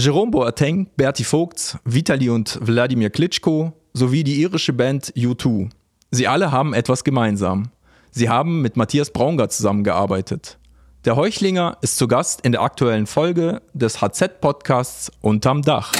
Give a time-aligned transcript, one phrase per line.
[0.00, 5.70] Jerome Boateng, Berti Vogts, Vitali und Wladimir Klitschko sowie die irische Band U2.
[6.12, 7.72] Sie alle haben etwas gemeinsam.
[8.12, 10.56] Sie haben mit Matthias Braungart zusammengearbeitet.
[11.04, 15.90] Der Heuchlinger ist zu Gast in der aktuellen Folge des HZ-Podcasts Unterm Dach.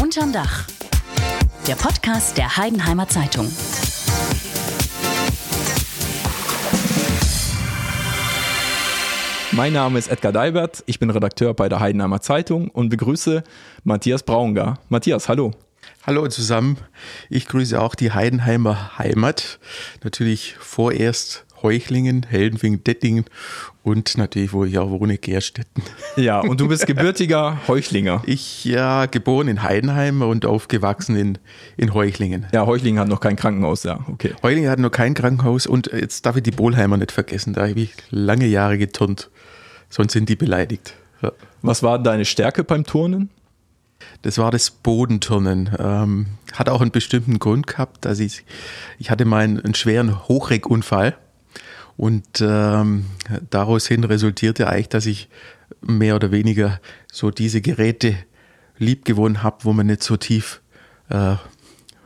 [0.00, 0.73] Unterm Dach.
[1.66, 3.50] Der Podcast der Heidenheimer Zeitung.
[9.50, 13.42] Mein Name ist Edgar Deibert, ich bin Redakteur bei der Heidenheimer Zeitung und begrüße
[13.82, 14.78] Matthias Braungar.
[14.90, 15.52] Matthias, hallo.
[16.06, 16.76] Hallo zusammen,
[17.30, 19.58] ich grüße auch die Heidenheimer Heimat.
[20.02, 23.24] Natürlich vorerst Heuchlingen, Heldenfing, Dettingen
[23.82, 25.82] und natürlich, wo ich auch wohne, Gerstetten.
[26.14, 28.22] Ja, und du bist gebürtiger Heuchlinger.
[28.26, 31.38] Ich ja, geboren in Heidenheim und aufgewachsen in,
[31.76, 32.46] in Heuchlingen.
[32.52, 34.32] Ja, Heuchlingen hat noch kein Krankenhaus, ja, okay.
[34.44, 37.80] Heuchlingen hat noch kein Krankenhaus und jetzt darf ich die Bohlheimer nicht vergessen, da habe
[37.80, 39.30] ich lange Jahre geturnt
[39.94, 40.94] sonst sind die beleidigt.
[41.22, 41.32] Ja.
[41.62, 43.30] Was war deine Stärke beim Turnen?
[44.22, 45.70] Das war das Bodenturnen.
[45.78, 48.06] Ähm, hat auch einen bestimmten Grund gehabt.
[48.06, 48.44] Also ich,
[48.98, 51.16] ich hatte mal einen, einen schweren Hochreckunfall
[51.96, 53.06] und ähm,
[53.50, 55.28] daraus hin resultierte eigentlich, dass ich
[55.80, 56.80] mehr oder weniger
[57.12, 58.16] so diese Geräte
[58.78, 60.60] liebgewonnen habe, wo man nicht so tief
[61.08, 61.36] äh,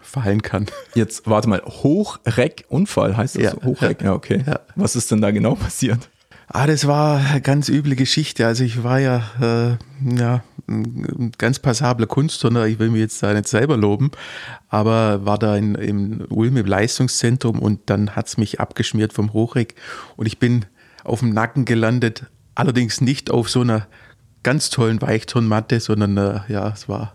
[0.00, 0.66] fallen kann.
[0.94, 3.42] Jetzt warte mal, Hochreckunfall heißt das?
[3.42, 4.42] Ja, Hochreck, ja, okay.
[4.46, 4.60] Ja.
[4.76, 6.08] Was ist denn da genau passiert?
[6.50, 8.46] Ah, das war eine ganz üble Geschichte.
[8.46, 12.66] Also ich war ja, äh, ja ein ganz passabler Kunstturner.
[12.66, 14.10] Ich will mich jetzt da nicht selber loben,
[14.68, 19.34] aber war da in, im Ulm im Leistungszentrum und dann hat es mich abgeschmiert vom
[19.34, 19.74] Hochreck
[20.16, 20.64] und ich bin
[21.04, 22.26] auf dem Nacken gelandet.
[22.54, 23.86] Allerdings nicht auf so einer
[24.42, 27.12] ganz tollen Weichturnmatte, sondern äh, ja, es war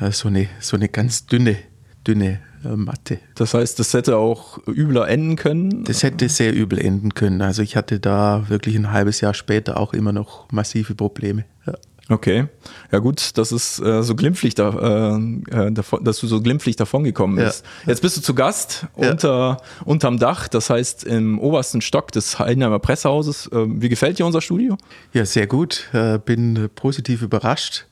[0.00, 1.58] äh, so, eine, so eine ganz dünne,
[2.06, 3.18] dünne Mathe.
[3.34, 5.84] Das heißt, das hätte auch übler enden können?
[5.84, 7.42] Das hätte sehr übel enden können.
[7.42, 11.44] Also ich hatte da wirklich ein halbes Jahr später auch immer noch massive Probleme.
[11.66, 11.74] Ja.
[12.10, 12.48] Okay,
[12.92, 16.76] ja gut, dass es äh, so glimpflich da, äh, äh davon, dass du so glimpflich
[16.76, 17.64] davongekommen bist.
[17.84, 17.92] Ja.
[17.92, 19.10] Jetzt bist du zu Gast ja.
[19.10, 23.46] unter unterm Dach, das heißt im obersten Stock des Heidenheimer Pressehauses.
[23.46, 24.76] Äh, wie gefällt dir unser Studio?
[25.14, 25.88] Ja, sehr gut.
[25.94, 27.86] Äh, bin positiv überrascht.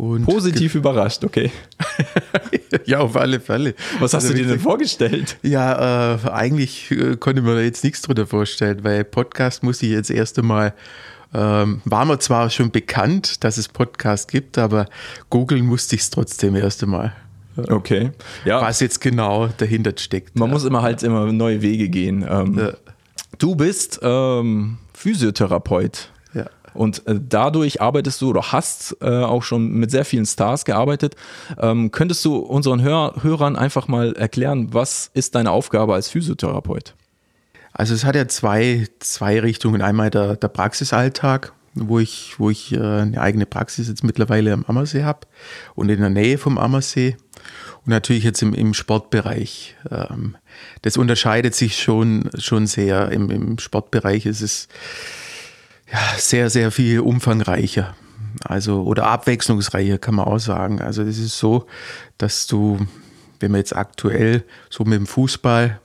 [0.00, 1.50] Und Positiv überrascht, okay.
[2.86, 3.74] ja, auf alle Fälle.
[3.98, 5.36] Was hast also, du dir denn vorgestellt?
[5.42, 9.90] Ja, äh, eigentlich äh, konnte man da jetzt nichts drunter vorstellen, weil Podcast muss ich
[9.90, 10.72] jetzt erst einmal,
[11.34, 14.86] ähm, war mir zwar schon bekannt, dass es Podcast gibt, aber
[15.28, 17.12] googeln musste ich es trotzdem erst einmal.
[17.68, 18.12] Okay.
[18.46, 18.62] Ja.
[18.62, 20.34] Was jetzt genau dahinter steckt.
[20.34, 20.54] Man ja.
[20.54, 22.26] muss immer halt immer neue Wege gehen.
[22.26, 22.72] Ähm, ja.
[23.36, 26.08] Du bist ähm, Physiotherapeut.
[26.74, 31.16] Und äh, dadurch arbeitest du oder hast äh, auch schon mit sehr vielen Stars gearbeitet.
[31.58, 36.94] Ähm, könntest du unseren Hör Hörern einfach mal erklären, was ist deine Aufgabe als Physiotherapeut?
[37.72, 39.82] Also es hat ja zwei, zwei Richtungen.
[39.82, 44.64] Einmal der, der Praxisalltag, wo ich, wo ich äh, eine eigene Praxis jetzt mittlerweile am
[44.66, 45.20] Ammersee habe
[45.74, 47.16] und in der Nähe vom Ammersee.
[47.86, 49.76] Und natürlich jetzt im, im Sportbereich.
[49.90, 50.36] Ähm,
[50.82, 53.10] das unterscheidet sich schon, schon sehr.
[53.12, 54.68] Im, Im Sportbereich ist es
[55.92, 57.94] ja, sehr, sehr viel umfangreicher.
[58.44, 60.80] Also, oder abwechslungsreicher kann man auch sagen.
[60.80, 61.66] Also, es ist so,
[62.18, 62.86] dass du,
[63.40, 65.80] wenn man jetzt aktuell so mit dem Fußball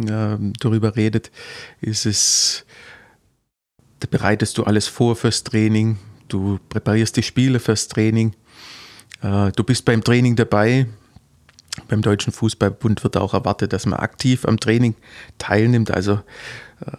[0.00, 1.30] äh, darüber redet,
[1.80, 2.64] ist es,
[4.00, 8.34] da bereitest du alles vor fürs Training, du präparierst die Spiele fürs Training,
[9.22, 10.86] äh, du bist beim Training dabei.
[11.88, 14.94] Beim Deutschen Fußballbund wird auch erwartet, dass man aktiv am Training
[15.36, 15.90] teilnimmt.
[15.90, 16.20] Also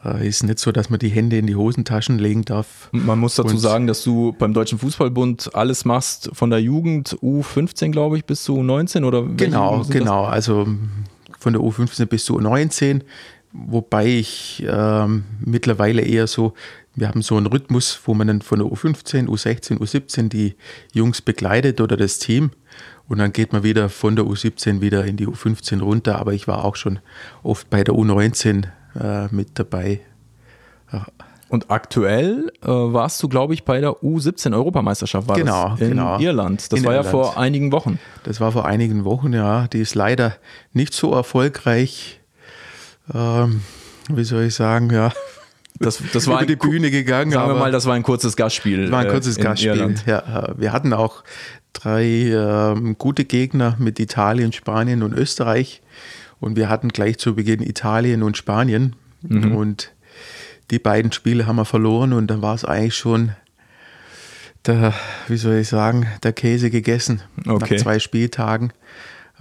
[0.04, 2.90] äh, ist nicht so, dass man die Hände in die Hosentaschen legen darf.
[2.92, 7.92] Man muss dazu sagen, dass du beim Deutschen Fußballbund alles machst von der Jugend U15,
[7.92, 10.26] glaube ich, bis zu U19 oder Genau, genau.
[10.26, 10.34] Das?
[10.34, 10.68] Also
[11.40, 13.02] von der U15 bis zu U19,
[13.54, 16.54] wobei ich ähm, mittlerweile eher so,
[16.96, 20.56] wir haben so einen Rhythmus, wo man dann von der U15, U16, U17 die
[20.92, 22.50] Jungs begleitet oder das Team.
[23.08, 26.18] Und dann geht man wieder von der U17 wieder in die U15 runter.
[26.20, 27.00] Aber ich war auch schon
[27.44, 28.66] oft bei der U19
[29.00, 30.02] äh, mit dabei.
[30.92, 31.06] Ja.
[31.50, 36.20] Und aktuell äh, warst du, glaube ich, bei der U17-Europameisterschaft genau, in genau.
[36.20, 36.72] Irland.
[36.72, 37.06] Das in war Irland.
[37.06, 38.00] ja vor einigen Wochen.
[38.24, 39.68] Das war vor einigen Wochen, ja.
[39.68, 40.36] Die ist leider
[40.74, 42.20] nicht so erfolgreich.
[43.14, 43.62] Ähm,
[44.10, 45.14] wie soll ich sagen, ja.
[45.80, 47.32] Das, das war über die Bühne gegangen.
[47.32, 48.92] Sagen wir mal, das war ein kurzes Gastspiel.
[48.92, 49.72] War ein kurzes äh, Gastspiel.
[49.72, 50.04] Irland.
[50.06, 51.24] Ja, wir hatten auch
[51.72, 55.82] drei äh, gute Gegner mit Italien, Spanien und Österreich.
[56.40, 58.96] Und wir hatten gleich zu Beginn Italien und Spanien.
[59.22, 59.56] Mhm.
[59.56, 59.92] Und
[60.72, 63.32] die beiden Spiele haben wir verloren und dann war es eigentlich schon
[64.66, 64.94] der,
[65.28, 67.76] wie soll ich sagen, der Käse gegessen okay.
[67.76, 68.74] nach zwei Spieltagen.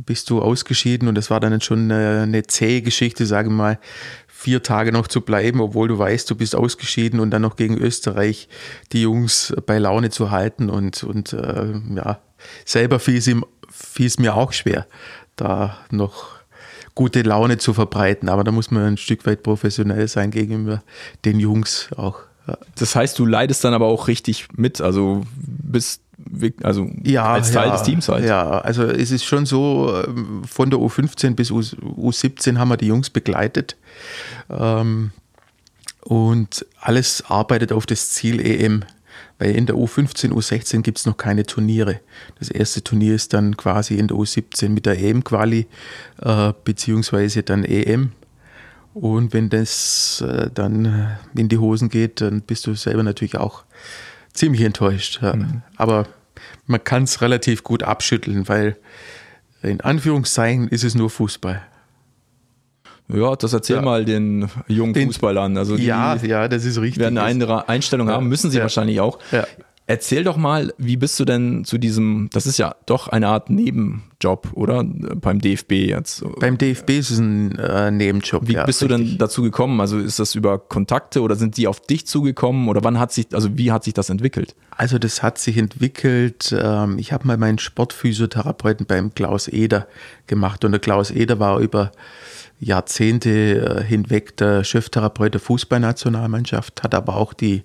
[0.04, 3.78] bist du ausgeschieden und das war dann schon eine, eine zähe Geschichte, sage ich mal,
[4.28, 7.76] vier Tage noch zu bleiben, obwohl du weißt, du bist ausgeschieden und dann noch gegen
[7.76, 8.48] Österreich
[8.92, 12.20] die Jungs bei Laune zu halten und, und äh, ja,
[12.64, 14.86] selber fiel es, ihm, fiel es mir auch schwer,
[15.34, 16.35] da noch
[16.96, 20.82] gute Laune zu verbreiten, aber da muss man ein Stück weit professionell sein gegenüber
[21.24, 22.20] den Jungs auch.
[22.76, 26.02] Das heißt, du leidest dann aber auch richtig mit, also bist
[26.62, 28.24] also ja, als Teil ja, des Teams halt.
[28.24, 32.86] Ja, also es ist schon so, ähm, von der U15 bis U17 haben wir die
[32.86, 33.76] Jungs begleitet.
[34.48, 35.10] Ähm,
[36.00, 38.84] und alles arbeitet auf das Ziel EM.
[39.38, 42.00] Weil in der U15, U16 gibt es noch keine Turniere.
[42.38, 45.66] Das erste Turnier ist dann quasi in der U17 mit der EM-Quali,
[46.22, 48.12] äh, beziehungsweise dann EM.
[48.94, 53.64] Und wenn das äh, dann in die Hosen geht, dann bist du selber natürlich auch
[54.32, 55.20] ziemlich enttäuscht.
[55.20, 55.36] Ja.
[55.36, 55.62] Mhm.
[55.76, 56.08] Aber
[56.66, 58.76] man kann es relativ gut abschütteln, weil
[59.62, 61.62] in Anführungszeichen ist es nur Fußball.
[63.08, 63.82] Ja, das erzähl ja.
[63.82, 65.56] mal den jungen den, Fußballern.
[65.56, 67.00] Also ja, ja, das ist richtig.
[67.00, 68.62] Werden eine Einstellung haben, müssen sie ja.
[68.64, 69.18] wahrscheinlich auch.
[69.30, 69.46] Ja.
[69.88, 73.50] Erzähl doch mal, wie bist du denn zu diesem, das ist ja doch eine Art
[73.50, 74.82] Nebenjob, oder?
[74.82, 76.24] Beim DFB jetzt.
[76.40, 78.48] Beim DFB ist es ein äh, Nebenjob.
[78.48, 78.98] Wie ja, bist richtig.
[78.98, 79.80] du denn dazu gekommen?
[79.80, 83.28] Also ist das über Kontakte oder sind die auf dich zugekommen oder wann hat sich,
[83.32, 84.56] also wie hat sich das entwickelt?
[84.72, 89.86] Also das hat sich entwickelt, ähm, ich habe mal meinen Sportphysiotherapeuten beim Klaus Eder
[90.26, 91.92] gemacht und der Klaus Eder war über
[92.58, 97.64] Jahrzehnte äh, hinweg der Cheftherapeut der Fußballnationalmannschaft, hat aber auch die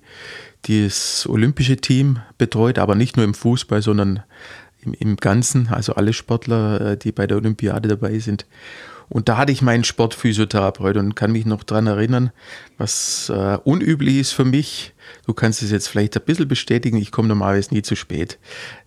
[0.68, 4.22] das olympische Team betreut, aber nicht nur im Fußball, sondern
[4.82, 8.46] im, im Ganzen, also alle Sportler, äh, die bei der Olympiade dabei sind.
[9.12, 12.32] Und da hatte ich meinen Sportphysiotherapeut und kann mich noch daran erinnern,
[12.78, 14.94] was äh, unüblich ist für mich.
[15.26, 18.38] Du kannst es jetzt vielleicht ein bisschen bestätigen, ich komme normalerweise nie zu spät.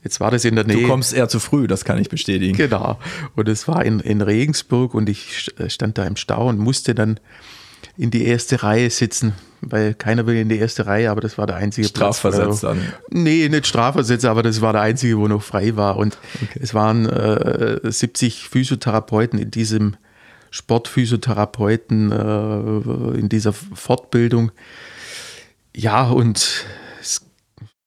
[0.04, 0.82] Jetzt war das in der Nähe.
[0.82, 2.58] Du kommst eher zu früh, das kann ich bestätigen.
[2.58, 2.98] Genau.
[3.36, 6.96] Und es war in, in Regensburg und ich äh, stand da im Stau und musste
[6.96, 7.20] dann
[7.96, 11.46] in die erste Reihe sitzen, weil keiner will in die erste Reihe, aber das war
[11.46, 12.82] der einzige Strafversetzt dann?
[13.12, 15.98] Nee, nicht Strafversetzt, aber das war der einzige, wo noch frei war.
[15.98, 16.60] Und okay.
[16.62, 19.98] es waren äh, 70 Physiotherapeuten in diesem
[20.56, 24.54] Sportphysiotherapeuten, äh, in dieser Fortbildung.
[25.76, 26.66] Ja, und
[27.02, 27.26] es,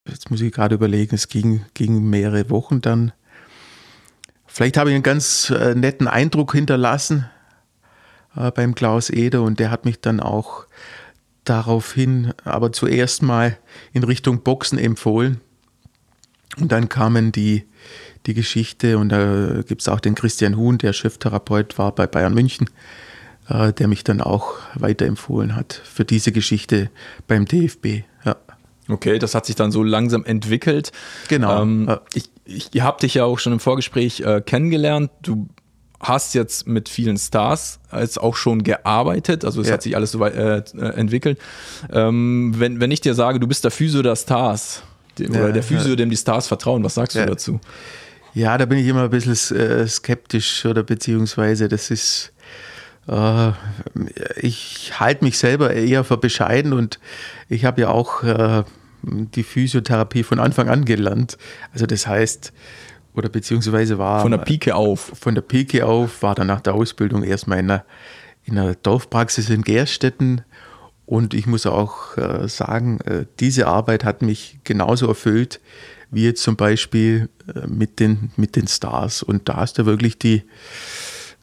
[0.06, 3.12] jetzt muss ich gerade überlegen, es ging, ging mehrere Wochen dann.
[4.46, 7.30] Vielleicht habe ich einen ganz äh, netten Eindruck hinterlassen
[8.36, 10.66] äh, beim Klaus Eder und der hat mich dann auch
[11.44, 13.56] daraufhin aber zuerst mal
[13.94, 15.40] in Richtung Boxen empfohlen.
[16.58, 17.64] Und dann kamen die,
[18.26, 22.34] die Geschichte und da gibt es auch den Christian Huhn, der Cheftherapeut war bei Bayern
[22.34, 22.68] München,
[23.48, 26.90] äh, der mich dann auch weiterempfohlen hat für diese Geschichte
[27.26, 28.02] beim DFB.
[28.24, 28.36] Ja.
[28.88, 30.92] Okay, das hat sich dann so langsam entwickelt.
[31.28, 31.62] Genau.
[31.62, 35.10] Ähm, ich, ich, ihr habt dich ja auch schon im Vorgespräch äh, kennengelernt.
[35.22, 35.48] Du
[36.00, 39.74] hast jetzt mit vielen Stars als auch schon gearbeitet, also es ja.
[39.74, 41.38] hat sich alles so weit äh, entwickelt.
[41.92, 44.82] Ähm, wenn, wenn ich dir sage, du bist der Physio der Stars
[45.18, 45.96] ja, oder der Physio, ja.
[45.96, 47.60] dem die Stars vertrauen, was sagst du dazu?
[48.34, 52.32] Ja, da bin ich immer ein bisschen äh, skeptisch oder beziehungsweise das ist,
[53.08, 53.52] äh,
[54.36, 56.98] ich halte mich selber eher für bescheiden und
[57.48, 58.64] ich habe ja auch äh,
[59.02, 61.38] die Physiotherapie von Anfang an gelernt.
[61.72, 62.52] Also das heißt,
[63.14, 64.22] oder beziehungsweise war.
[64.22, 65.12] Von der Pike auf.
[65.18, 67.84] Von der Pike auf, war dann nach der Ausbildung erstmal in einer,
[68.44, 70.42] in einer Dorfpraxis in Gerstetten.
[71.08, 75.58] Und ich muss auch äh, sagen, äh, diese Arbeit hat mich genauso erfüllt
[76.10, 79.22] wie jetzt zum Beispiel äh, mit, den, mit den Stars.
[79.22, 80.42] Und da ist da wirklich die,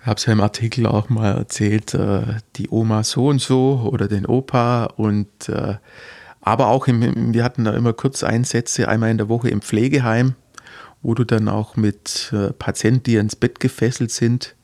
[0.02, 2.22] ich habe es ja im Artikel auch mal erzählt, äh,
[2.58, 5.52] die Oma so und so oder den Opa und
[6.42, 10.36] aber auch im, wir hatten da immer Kurzeinsätze, einmal in der Woche im Pflegeheim
[11.02, 14.56] wo du dann auch mit Patienten, die ins Bett gefesselt sind,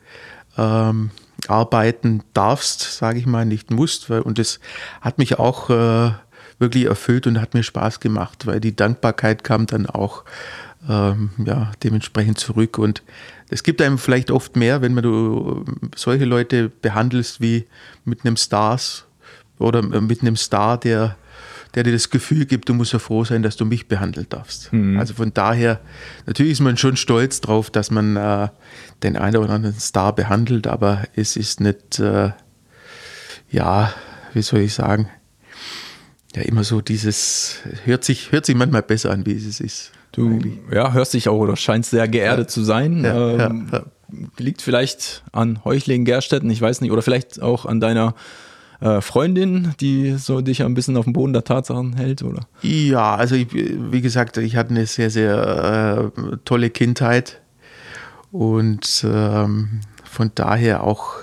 [0.58, 1.12] ähm,
[1.48, 4.10] arbeiten darfst, sage ich mal, nicht musst.
[4.10, 4.60] Weil, und das
[5.02, 6.12] hat mich auch äh,
[6.60, 10.24] wirklich erfüllt und hat mir Spaß gemacht, weil die Dankbarkeit kam dann auch
[10.88, 12.78] ähm, ja, dementsprechend zurück.
[12.78, 13.04] Und
[13.50, 17.66] es gibt einem vielleicht oft mehr, wenn man du solche Leute behandelst wie
[18.06, 19.06] mit einem Stars
[19.60, 21.18] oder mit einem Star, der
[21.76, 24.72] der dir das Gefühl gibt, du musst ja froh sein, dass du mich behandeln darfst.
[24.74, 25.00] Mhm.
[25.00, 25.80] Also von daher,
[26.26, 28.50] natürlich ist man schon stolz drauf, dass man äh,
[29.04, 32.32] den einen oder anderen Star behandelt, aber es ist nicht, äh,
[33.50, 33.94] ja,
[34.34, 35.10] wie soll ich sagen,
[36.36, 39.92] ja immer so dieses, hört sich, hört sich manchmal besser an, wie es ist.
[40.12, 40.58] Du eigentlich.
[40.74, 42.54] ja, hörst dich auch oder scheinst sehr geerdet ja.
[42.54, 43.04] zu sein.
[43.04, 43.86] Ja, ähm, ja,
[44.38, 48.16] liegt vielleicht an Heuchlingen Gerstetten, ich weiß nicht, oder vielleicht auch an deiner
[48.82, 52.48] äh, Freundin, die so dich ein bisschen auf dem Boden der Tatsachen hält, oder?
[52.62, 57.42] Ja, also ich, wie gesagt, ich hatte eine sehr, sehr äh, tolle Kindheit
[58.32, 61.18] Und ähm, von daher auch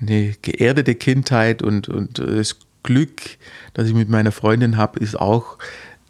[0.00, 3.22] eine geerdete Kindheit und, und das Glück,
[3.72, 5.58] das ich mit meiner Freundin habe, ist auch,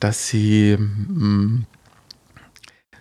[0.01, 1.67] dass sie mh, mm,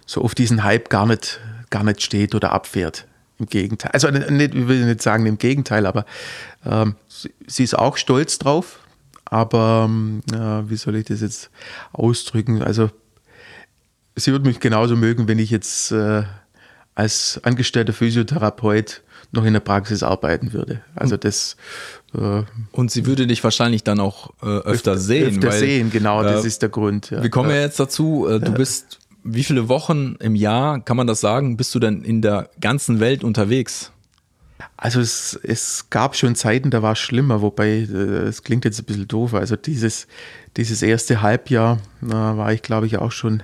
[0.06, 1.40] so auf diesen Hype gar nicht,
[1.70, 3.08] gar nicht steht oder abfährt.
[3.44, 3.92] Im Gegenteil.
[3.92, 6.06] Also nicht, ich will nicht sagen im Gegenteil, aber
[6.66, 8.80] ähm, sie, sie, ist auch stolz drauf.
[9.26, 9.90] Aber
[10.32, 11.50] äh, wie soll ich das jetzt
[11.92, 12.62] ausdrücken?
[12.62, 12.90] Also
[14.16, 16.24] sie würde mich genauso mögen, wenn ich jetzt äh,
[16.96, 20.82] als angestellter Physiotherapeut noch in der Praxis arbeiten würde.
[20.96, 21.58] Also das.
[22.16, 25.36] Äh, und sie würde dich wahrscheinlich dann auch äh, öfter, sehen.
[25.36, 27.10] Öfter weil, sehen, genau, das äh, ist der Grund.
[27.10, 27.24] Ja.
[27.24, 28.28] Wir kommen ja jetzt dazu.
[28.30, 32.04] Äh, du bist, wie viele Wochen im Jahr, kann man das sagen, bist du denn
[32.04, 33.92] in der ganzen Welt unterwegs?
[34.78, 38.80] Also es, es gab schon Zeiten, da war es schlimmer, wobei äh, es klingt jetzt
[38.80, 39.34] ein bisschen doof.
[39.34, 40.08] Also dieses,
[40.58, 43.44] dieses erste Halbjahr war ich, glaube ich, auch schon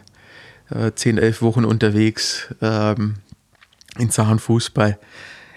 [0.69, 3.15] äh, 10, 11 Wochen unterwegs ähm,
[3.97, 4.99] in Sachen Fußball.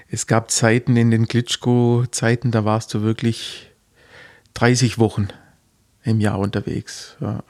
[0.09, 3.71] Es gab Zeiten in den Klitschko-Zeiten, da warst du wirklich
[4.55, 5.29] 30 Wochen
[6.05, 7.17] im Jahr unterwegs.
[7.21, 7.43] Ja.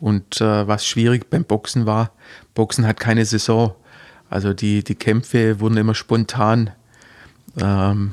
[0.00, 2.12] Und äh, was schwierig beim Boxen war,
[2.54, 3.74] Boxen hat keine Saison.
[4.28, 6.70] Also die, die Kämpfe wurden immer spontan
[7.58, 8.12] ähm,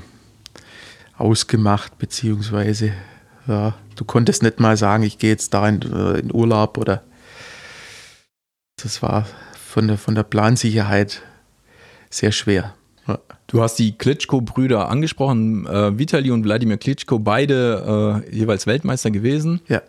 [1.17, 2.93] ausgemacht, beziehungsweise
[3.47, 7.03] ja, du konntest nicht mal sagen, ich gehe jetzt da in, äh, in Urlaub oder
[8.81, 11.21] das war von der, von der Plansicherheit
[12.09, 12.73] sehr schwer.
[13.47, 19.61] Du hast die Klitschko-Brüder angesprochen, äh, Vitali und Wladimir Klitschko, beide äh, jeweils Weltmeister gewesen.
[19.67, 19.81] Ja.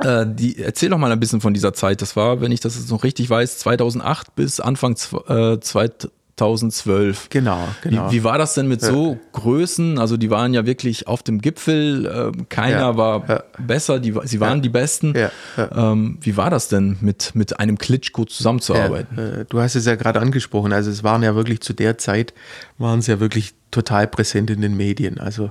[0.00, 2.02] Äh, die, erzähl doch mal ein bisschen von dieser Zeit.
[2.02, 4.96] Das war, wenn ich das jetzt noch richtig weiß, 2008 bis Anfang
[5.28, 7.28] äh, 2012.
[7.28, 8.10] Genau, genau.
[8.10, 8.88] Wie, wie war das denn mit ja.
[8.88, 9.98] so Größen?
[9.98, 13.42] Also die waren ja wirklich auf dem Gipfel, äh, keiner ja, war ja.
[13.58, 15.14] besser, die, sie waren die Besten.
[15.58, 19.18] Ähm, wie war das denn, mit, mit einem Klitschko zusammenzuarbeiten?
[19.18, 22.32] Äh, du hast es ja gerade angesprochen, also es waren ja wirklich zu der Zeit,
[22.78, 25.20] waren sie ja wirklich total präsent in den Medien.
[25.20, 25.50] Also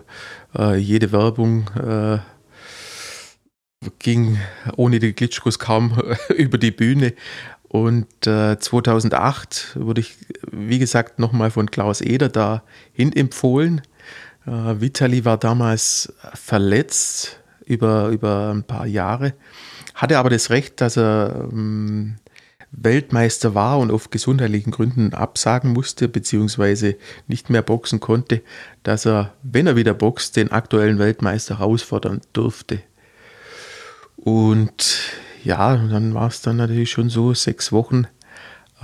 [0.57, 2.17] äh, jede Werbung äh,
[3.99, 4.37] ging
[4.75, 6.01] ohne die Klitschkos kaum
[6.35, 7.13] über die Bühne.
[7.67, 10.17] Und äh, 2008 wurde ich,
[10.51, 13.81] wie gesagt, nochmal von Klaus Eder dahin empfohlen.
[14.45, 19.33] Äh, Vitali war damals verletzt über, über ein paar Jahre,
[19.95, 22.17] hatte aber das Recht, dass er ähm,
[22.71, 26.97] Weltmeister war und auf gesundheitlichen Gründen absagen musste, beziehungsweise
[27.27, 28.41] nicht mehr boxen konnte,
[28.83, 32.81] dass er, wenn er wieder boxt, den aktuellen Weltmeister herausfordern durfte.
[34.23, 35.11] Und
[35.43, 38.07] ja, dann war es dann natürlich schon so, sechs Wochen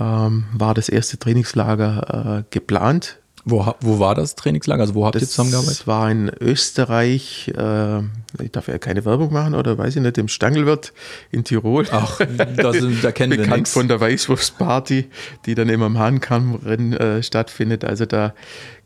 [0.00, 3.18] ähm, war das erste Trainingslager äh, geplant.
[3.44, 4.82] Wo, wo war das Trainingslager?
[4.82, 5.80] Also wo habt das ihr zusammengearbeitet?
[5.80, 8.00] Das war in Österreich, äh,
[8.42, 10.92] ich darf ja keine Werbung machen oder weiß ich nicht, im Stangelwirt
[11.30, 11.86] in Tirol.
[11.90, 12.20] Ach,
[12.56, 13.72] da, sind, da kennen Bekannt wir nix.
[13.72, 15.08] von der Weißwurstparty,
[15.46, 17.84] die dann immer im Hahnkammrennen äh, stattfindet.
[17.84, 18.34] Also da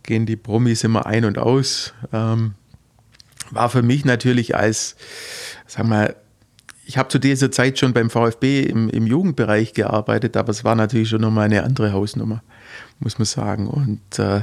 [0.03, 1.93] gehen die Promis immer ein und aus.
[2.13, 2.55] Ähm,
[3.51, 4.97] war für mich natürlich als,
[5.67, 6.15] sag mal,
[6.85, 10.75] ich habe zu dieser Zeit schon beim VfB im, im, Jugendbereich gearbeitet, aber es war
[10.75, 12.43] natürlich schon nochmal eine andere Hausnummer,
[12.99, 13.69] muss man sagen.
[13.69, 14.43] Und äh,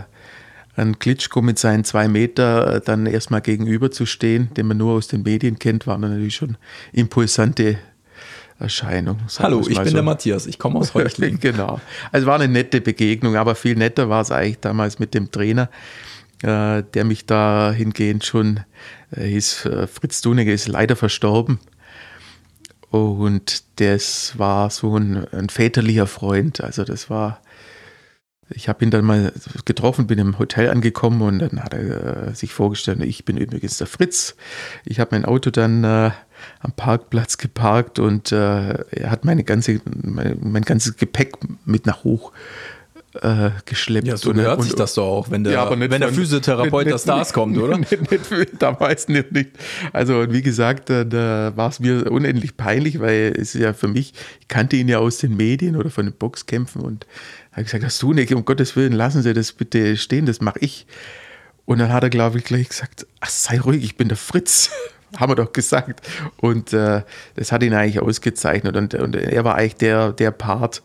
[0.76, 4.94] ein Klitschko mit seinen zwei Meter äh, dann erstmal gegenüber zu stehen, den man nur
[4.94, 6.58] aus den Medien kennt, war natürlich schon
[6.94, 7.78] impulsante
[8.60, 9.20] Erscheinung.
[9.40, 9.94] Hallo, ich bin so.
[9.94, 11.40] der Matthias, ich komme aus Heuchlingen.
[11.40, 11.80] genau.
[12.12, 15.70] Also war eine nette Begegnung, aber viel netter war es eigentlich damals mit dem Trainer,
[16.42, 18.62] äh, der mich da hingehend schon
[19.12, 21.60] äh, hieß, äh, Fritz Dunige ist leider verstorben.
[22.90, 26.62] Und das war so ein, ein väterlicher Freund.
[26.62, 27.42] Also das war,
[28.50, 29.32] ich habe ihn dann mal
[29.66, 33.78] getroffen, bin im Hotel angekommen und dann hat er äh, sich vorgestellt, ich bin übrigens
[33.78, 34.36] der Fritz.
[34.86, 36.12] Ich habe mein Auto dann äh,
[36.60, 42.04] am Parkplatz geparkt und äh, er hat meine ganze, mein, mein ganzes Gepäck mit nach
[42.04, 42.32] hoch
[43.22, 44.08] äh, geschleppt.
[44.08, 47.00] Ja, so hört sich das doch auch, wenn der, ja, wenn der Physiotherapeut nicht, der
[47.00, 47.78] Stars kommt, oder?
[47.78, 49.50] Nicht, nicht, damals nicht, nicht.
[49.94, 54.14] Also wie gesagt, da, da war es mir unendlich peinlich, weil es ja für mich,
[54.40, 57.08] ich kannte ihn ja aus den Medien oder von den Boxkämpfen und
[57.52, 60.60] habe gesagt, hast du nicht, um Gottes Willen, lassen Sie das bitte stehen, das mache
[60.60, 60.86] ich.
[61.66, 64.72] Und dann hat er, glaube ich, gleich gesagt, ach, sei ruhig, ich bin der Fritz.
[65.18, 66.08] Haben wir doch gesagt.
[66.38, 67.02] Und äh,
[67.36, 68.76] das hat ihn eigentlich ausgezeichnet.
[68.76, 70.84] Und, und er war eigentlich der, der Part,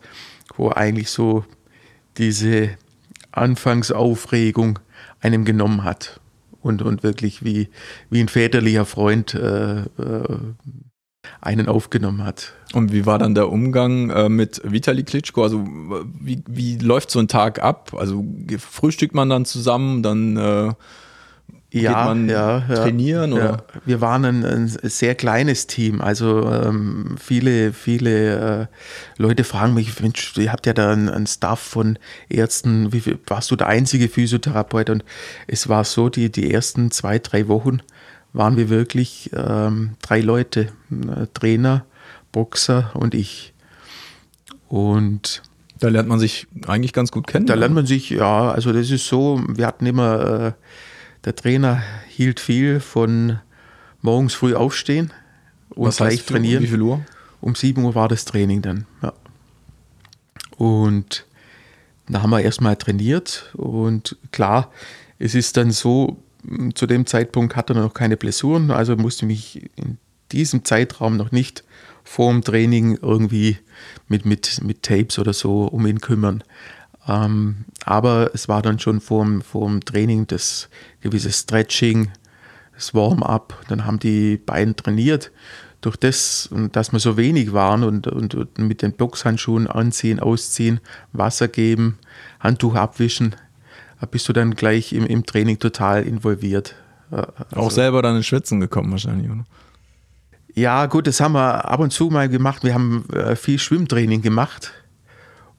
[0.57, 1.45] wo eigentlich so
[2.17, 2.69] diese
[3.31, 4.79] Anfangsaufregung
[5.19, 6.19] einem genommen hat
[6.61, 7.69] und, und wirklich wie,
[8.09, 10.37] wie ein väterlicher Freund äh, äh,
[11.41, 12.53] einen aufgenommen hat.
[12.73, 15.43] Und wie war dann der Umgang äh, mit Vitali Klitschko?
[15.43, 15.65] Also
[16.19, 17.93] wie, wie läuft so ein Tag ab?
[17.97, 18.25] Also
[18.57, 20.73] frühstückt man dann zusammen, dann äh
[21.81, 23.33] ja, Geht man ja, ja, trainieren?
[23.33, 23.43] Oder?
[23.43, 23.81] Ja.
[23.85, 25.99] Wir waren ein, ein, sehr kleines Team.
[25.99, 28.65] Also ähm, viele, viele äh,
[29.17, 33.19] Leute fragen mich, Mensch, ihr habt ja da einen, einen Staff von Ärzten, wie viel,
[33.27, 34.89] warst du der einzige Physiotherapeut?
[34.89, 35.03] Und
[35.47, 37.81] es war so, die, die ersten zwei, drei Wochen
[38.31, 41.85] waren wir wirklich ähm, drei Leute, äh, Trainer,
[42.31, 43.53] Boxer und ich.
[44.69, 45.41] Und
[45.79, 47.47] da lernt man sich eigentlich ganz gut kennen.
[47.47, 50.51] Da lernt man sich, ja, also das ist so, wir hatten immer äh,
[51.25, 53.39] der Trainer hielt viel von
[54.01, 55.11] morgens früh aufstehen
[55.69, 56.63] und Was gleich trainieren.
[56.63, 57.01] Wie viel Uhr?
[57.41, 58.85] Um 7 Uhr war das Training dann.
[59.01, 59.13] Ja.
[60.57, 61.25] Und
[62.07, 64.71] da haben wir erstmal trainiert und klar,
[65.17, 66.17] es ist dann so,
[66.75, 69.97] zu dem Zeitpunkt hatte er noch keine Blessuren, also musste mich in
[70.31, 71.63] diesem Zeitraum noch nicht
[72.03, 73.57] vor dem Training irgendwie
[74.07, 76.43] mit, mit, mit Tapes oder so um ihn kümmern.
[77.07, 80.69] Ähm, aber es war dann schon vor dem Training das
[81.01, 82.11] gewisse Stretching,
[82.73, 83.63] das Warm-up.
[83.67, 85.31] Dann haben die beiden trainiert.
[85.81, 90.79] Durch das, dass wir so wenig waren und, und, und mit den Boxhandschuhen anziehen, ausziehen,
[91.13, 91.99] Wasser geben,
[92.39, 93.35] Handtuch abwischen,
[94.09, 96.75] bist du dann gleich im, im Training total involviert.
[97.11, 99.45] Also, Auch selber dann ins Schwitzen gekommen wahrscheinlich, oder?
[100.55, 102.63] Ja, gut, das haben wir ab und zu mal gemacht.
[102.63, 104.73] Wir haben äh, viel Schwimmtraining gemacht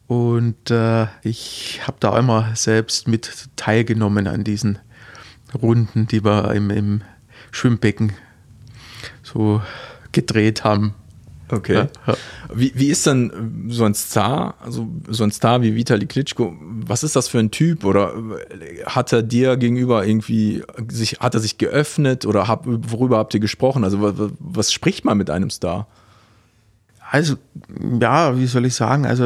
[0.07, 4.79] und äh, ich habe da immer selbst mit teilgenommen an diesen
[5.55, 7.03] Runden, die wir im, im
[7.51, 8.13] Schwimmbecken
[9.23, 9.63] so
[10.13, 10.95] gedreht haben.
[11.49, 11.75] Okay.
[11.75, 12.17] Ja, ja.
[12.53, 17.05] Wie, wie ist denn so ein Star, also so ein Star wie Vitali Klitschko, was
[17.05, 17.85] ist das für ein Typ?
[17.85, 18.15] Oder
[18.87, 23.41] hat er dir gegenüber irgendwie sich, hat er sich geöffnet oder hab, worüber habt ihr
[23.41, 23.85] gesprochen?
[23.85, 25.87] Also was, was spricht man mit einem Star?
[27.17, 27.37] Also,
[27.99, 29.07] ja, wie soll ich sagen?
[29.07, 29.25] Also,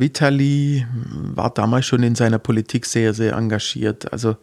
[0.00, 0.86] Vitali
[1.34, 4.10] war damals schon in seiner Politik sehr, sehr engagiert.
[4.10, 4.36] Also,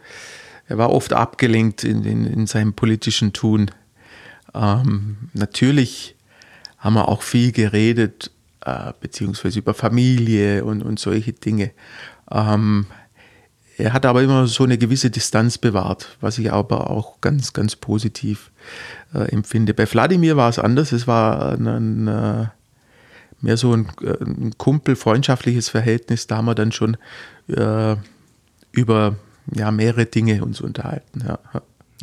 [0.67, 3.71] er war oft abgelenkt in, in, in seinem politischen Tun.
[4.53, 6.15] Ähm, natürlich
[6.77, 8.29] haben wir auch viel geredet,
[8.63, 11.71] äh, beziehungsweise über Familie und, und solche Dinge.
[12.29, 12.85] Ähm,
[13.75, 17.75] er hat aber immer so eine gewisse Distanz bewahrt, was ich aber auch ganz, ganz
[17.75, 18.51] positiv
[19.15, 19.73] äh, empfinde.
[19.73, 20.91] Bei Wladimir war es anders.
[20.91, 22.45] Es war ein, ein äh,
[23.43, 26.27] mehr so ein, äh, ein Kumpel-freundschaftliches Verhältnis.
[26.27, 26.97] Da haben wir dann schon
[27.47, 27.95] äh,
[28.71, 29.15] über
[29.53, 31.23] ja, mehrere Dinge uns unterhalten.
[31.27, 31.39] Ja.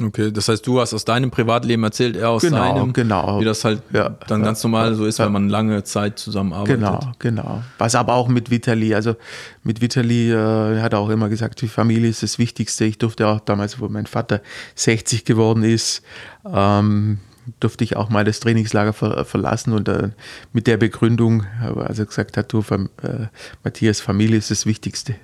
[0.02, 3.40] Okay, das heißt, du hast aus deinem Privatleben erzählt, er aus genau, seinem, genau.
[3.40, 5.26] wie das halt ja, dann ganz normal so ist, ja.
[5.26, 6.78] wenn man lange Zeit zusammenarbeitet.
[6.78, 7.62] Genau, genau.
[7.76, 9.16] Was aber auch mit Vitali, also
[9.62, 12.84] mit Vitali äh, hat er auch immer gesagt, die Familie ist das Wichtigste.
[12.84, 14.40] Ich durfte auch damals, wo mein Vater
[14.74, 16.02] 60 geworden ist,
[16.50, 17.18] ähm,
[17.58, 20.10] durfte ich auch mal das Trainingslager ver verlassen und äh,
[20.52, 23.26] mit der Begründung, als er gesagt hat, du, äh,
[23.64, 25.16] Matthias, Familie ist das Wichtigste.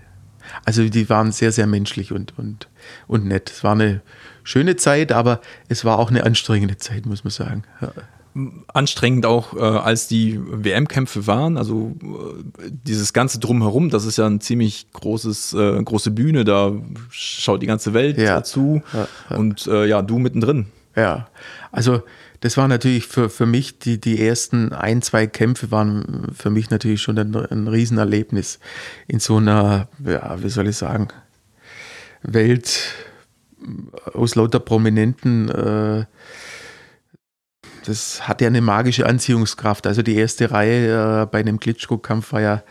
[0.64, 2.68] Also die waren sehr, sehr menschlich und, und,
[3.06, 3.50] und nett.
[3.50, 4.00] Es war eine
[4.42, 7.64] schöne Zeit, aber es war auch eine anstrengende Zeit, muss man sagen.
[7.80, 7.92] Ja.
[8.68, 11.56] Anstrengend auch, äh, als die WM-Kämpfe waren.
[11.56, 16.72] Also äh, dieses ganze Drumherum, das ist ja ein ziemlich großes, äh, große Bühne, da
[17.10, 18.42] schaut die ganze Welt ja.
[18.42, 18.82] zu.
[18.92, 20.66] Ja, und äh, ja, du mittendrin.
[20.94, 21.28] Ja,
[21.76, 22.02] also
[22.40, 26.70] das war natürlich für, für mich, die, die ersten ein, zwei Kämpfe waren für mich
[26.70, 28.60] natürlich schon ein, ein Riesenerlebnis
[29.06, 31.08] in so einer, ja, wie soll ich sagen,
[32.22, 32.80] Welt
[34.14, 35.50] aus lauter Prominenten.
[35.50, 36.06] Äh,
[37.84, 39.86] das hat ja eine magische Anziehungskraft.
[39.86, 42.62] Also die erste Reihe äh, bei einem Klitschko-Kampf war ja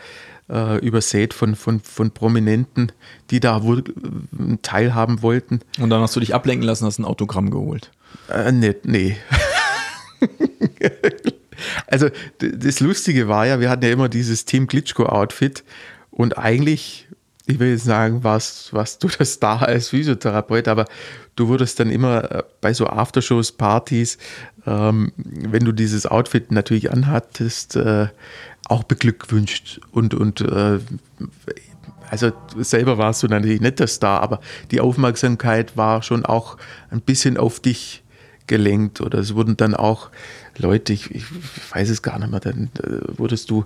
[0.49, 2.91] äh, übersät von, von, von Prominenten,
[3.29, 3.83] die da wohl
[4.63, 5.59] teilhaben wollten.
[5.79, 7.91] Und dann hast du dich ablenken lassen, hast ein Autogramm geholt.
[8.29, 9.17] Äh, nee, nee.
[11.87, 15.63] also das Lustige war ja, wir hatten ja immer dieses Team Klitschko-Outfit
[16.11, 17.07] und eigentlich,
[17.45, 20.85] ich will jetzt sagen, warst, warst du das da als Physiotherapeut, aber
[21.35, 24.17] du wurdest dann immer äh, bei so Aftershows, Partys,
[24.65, 28.07] ähm, wenn du dieses Outfit natürlich anhattest, äh,
[28.67, 30.79] auch beglückwünscht und, und äh,
[32.09, 34.39] also selber warst du natürlich nicht der Star, aber
[34.71, 36.57] die Aufmerksamkeit war schon auch
[36.89, 38.03] ein bisschen auf dich
[38.47, 40.09] gelenkt oder es wurden dann auch
[40.57, 41.25] Leute, ich, ich
[41.71, 43.65] weiß es gar nicht mehr, dann äh, wurdest du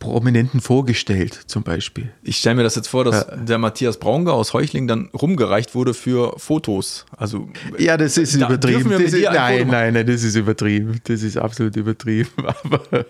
[0.00, 2.10] Prominenten vorgestellt, zum Beispiel.
[2.22, 3.36] Ich stelle mir das jetzt vor, dass ja.
[3.36, 7.04] der Matthias Braunger aus Heuchling dann rumgereicht wurde für Fotos.
[7.16, 8.90] Also ja, das ist da übertrieben.
[8.90, 11.00] Das ist, nein, nein, nein, das ist übertrieben.
[11.04, 12.30] Das ist absolut übertrieben.
[12.64, 13.04] Aber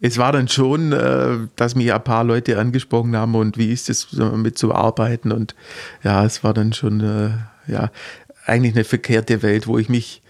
[0.00, 3.90] es war dann schon, äh, dass mich ein paar Leute angesprochen haben und wie ist
[3.90, 5.56] es mit zu arbeiten und
[6.04, 7.30] ja, es war dann schon äh,
[7.70, 7.90] ja
[8.44, 10.22] eigentlich eine verkehrte Welt, wo ich mich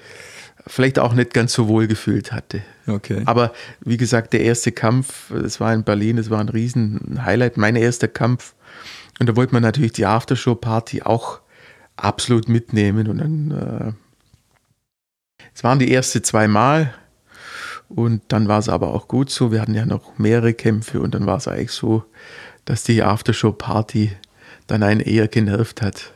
[0.67, 2.63] vielleicht auch nicht ganz so wohl gefühlt hatte.
[2.87, 3.23] Okay.
[3.27, 7.57] Aber wie gesagt, der erste Kampf, es war in Berlin, das war ein riesen Highlight,
[7.57, 8.55] mein erster Kampf.
[9.19, 11.41] Und da wollte man natürlich die Aftershow-Party auch
[11.97, 13.09] absolut mitnehmen.
[13.09, 16.95] Und dann, äh, es waren die ersten zwei Mal
[17.89, 19.53] und dann war es aber auch gut so.
[19.53, 22.05] Wir hatten ja noch mehrere Kämpfe und dann war es eigentlich so,
[22.65, 24.13] dass die Aftershow-Party
[24.67, 26.13] dann einen eher genervt hat.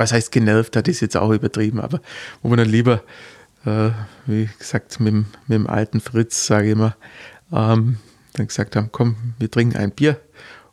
[0.00, 2.00] Was heißt genervt hat, ist jetzt auch übertrieben, aber
[2.40, 3.02] wo man dann lieber,
[3.66, 3.90] äh,
[4.24, 6.96] wie gesagt, mit, mit, dem alten Fritz, sage ich immer,
[7.52, 7.98] ähm,
[8.32, 10.18] dann gesagt haben, komm, wir trinken ein Bier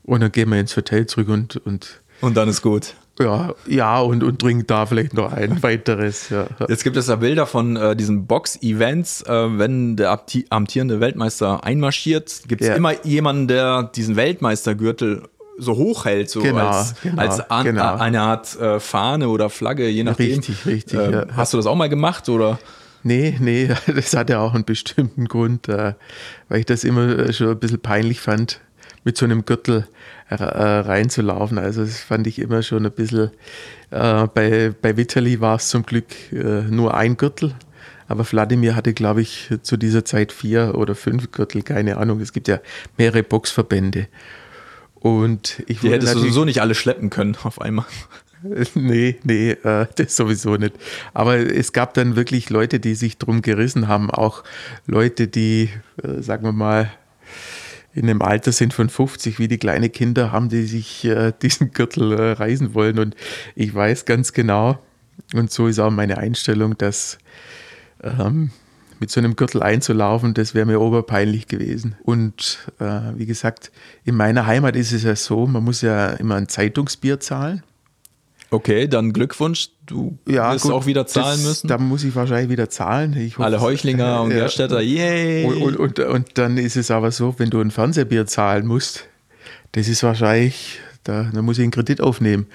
[0.03, 2.95] und dann gehen wir ins Hotel zurück und, und und dann ist gut.
[3.19, 6.29] Ja, ja, und, und trinkt da vielleicht noch ein weiteres.
[6.29, 6.47] Ja.
[6.69, 12.43] Jetzt gibt es ja Bilder von äh, diesen Box-Events, äh, wenn der amtierende Weltmeister einmarschiert,
[12.47, 12.75] gibt es ja.
[12.75, 15.23] immer jemanden, der diesen Weltmeistergürtel
[15.57, 17.95] so hochhält, so genau, als, genau, als an, genau.
[17.95, 20.37] eine Art äh, Fahne oder Flagge, je nachdem.
[20.37, 20.99] Richtig, richtig.
[20.99, 21.25] Ähm, ja.
[21.35, 22.59] Hast du das auch mal gemacht oder?
[23.03, 25.93] Nee, nee, das hat ja auch einen bestimmten Grund, äh,
[26.49, 28.61] weil ich das immer äh, schon ein bisschen peinlich fand,
[29.03, 29.87] mit so einem Gürtel
[30.29, 31.57] äh, reinzulaufen.
[31.57, 33.31] Also das fand ich immer schon ein bisschen,
[33.91, 37.53] äh, bei, bei Vitali war es zum Glück äh, nur ein Gürtel,
[38.07, 42.19] aber Wladimir hatte, glaube ich, zu dieser Zeit vier oder fünf Gürtel, keine Ahnung.
[42.21, 42.59] Es gibt ja
[42.97, 44.07] mehrere Boxverbände.
[44.99, 47.85] Und ich Die hättest du sowieso nicht alle schleppen können auf einmal.
[48.75, 50.75] Nee, nee, äh, das sowieso nicht.
[51.15, 54.11] Aber es gab dann wirklich Leute, die sich drum gerissen haben.
[54.11, 54.43] Auch
[54.85, 55.69] Leute, die,
[56.03, 56.91] äh, sagen wir mal,
[57.95, 61.71] in einem Alter sind von 50 wie die kleine Kinder, haben die sich äh, diesen
[61.71, 62.99] Gürtel äh, reißen wollen.
[62.99, 63.15] Und
[63.55, 64.77] ich weiß ganz genau,
[65.33, 67.17] und so ist auch meine Einstellung, dass
[68.03, 68.51] ähm,
[68.99, 71.95] mit so einem Gürtel einzulaufen, das wäre mir oberpeinlich gewesen.
[72.03, 73.71] Und äh, wie gesagt,
[74.03, 77.63] in meiner Heimat ist es ja so, man muss ja immer ein Zeitungsbier zahlen.
[78.49, 79.69] Okay, dann Glückwunsch.
[79.85, 81.67] Du ja, wirst gut, auch wieder zahlen das, müssen.
[81.67, 83.15] Da muss ich wahrscheinlich wieder zahlen.
[83.15, 85.45] Hoffe, Alle Heuchlinger und Gerstädter, yay!
[85.45, 89.05] Und, und, und, und, dann ist es aber so, wenn du ein Fernsehbier zahlen musst,
[89.73, 92.47] das ist wahrscheinlich, da, da muss ich einen Kredit aufnehmen.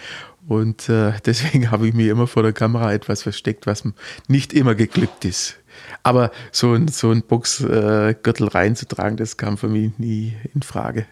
[0.48, 3.84] Und äh, deswegen habe ich mir immer vor der Kamera etwas versteckt, was
[4.28, 5.56] nicht immer geglückt ist.
[6.02, 11.06] Aber so ein, so ein Boxgürtel reinzutragen, das kam für mich nie in Frage.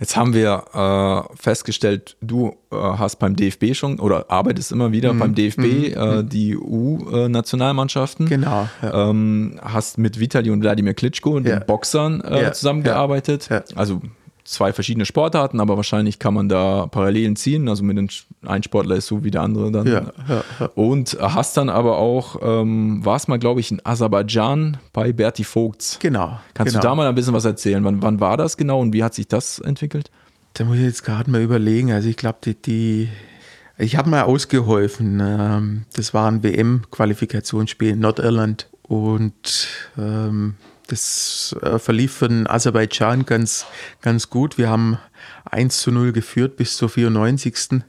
[0.00, 5.12] Jetzt haben wir äh, festgestellt, du äh, hast beim DFB schon oder arbeitest immer wieder
[5.12, 5.18] mhm.
[5.18, 5.84] beim DFB mhm.
[5.94, 8.26] äh, die EU-Nationalmannschaften.
[8.26, 8.68] Genau.
[8.82, 9.10] Ja.
[9.10, 11.58] Ähm, hast mit Vitali und Wladimir Klitschko und ja.
[11.58, 12.52] den Boxern äh, ja.
[12.52, 13.48] zusammengearbeitet.
[13.74, 14.00] Also
[14.48, 17.68] zwei verschiedene Sportarten, aber wahrscheinlich kann man da Parallelen ziehen.
[17.68, 18.08] Also mit dem
[18.46, 19.86] ein Sportler ist so wie der andere dann.
[19.86, 20.66] Ja, ja, ja.
[20.74, 25.44] Und hast dann aber auch, ähm, war es mal, glaube ich, in Aserbaidschan bei Berti
[25.44, 25.98] Vogts.
[26.00, 26.40] Genau.
[26.54, 26.82] Kannst genau.
[26.82, 27.84] du da mal ein bisschen was erzählen?
[27.84, 30.10] Wann, wann war das genau und wie hat sich das entwickelt?
[30.54, 31.92] Da muss ich jetzt gerade mal überlegen.
[31.92, 33.08] Also ich glaube, die, die
[33.76, 35.20] ich habe mal ausgeholfen.
[35.22, 40.54] Ähm, das war ein WM-Qualifikationsspiel in Nordirland und ähm,
[40.88, 43.66] das äh, verlief für den Aserbaidschan ganz,
[44.00, 44.58] ganz gut.
[44.58, 44.98] Wir haben
[45.44, 47.82] 1 zu 0 geführt bis zur 94.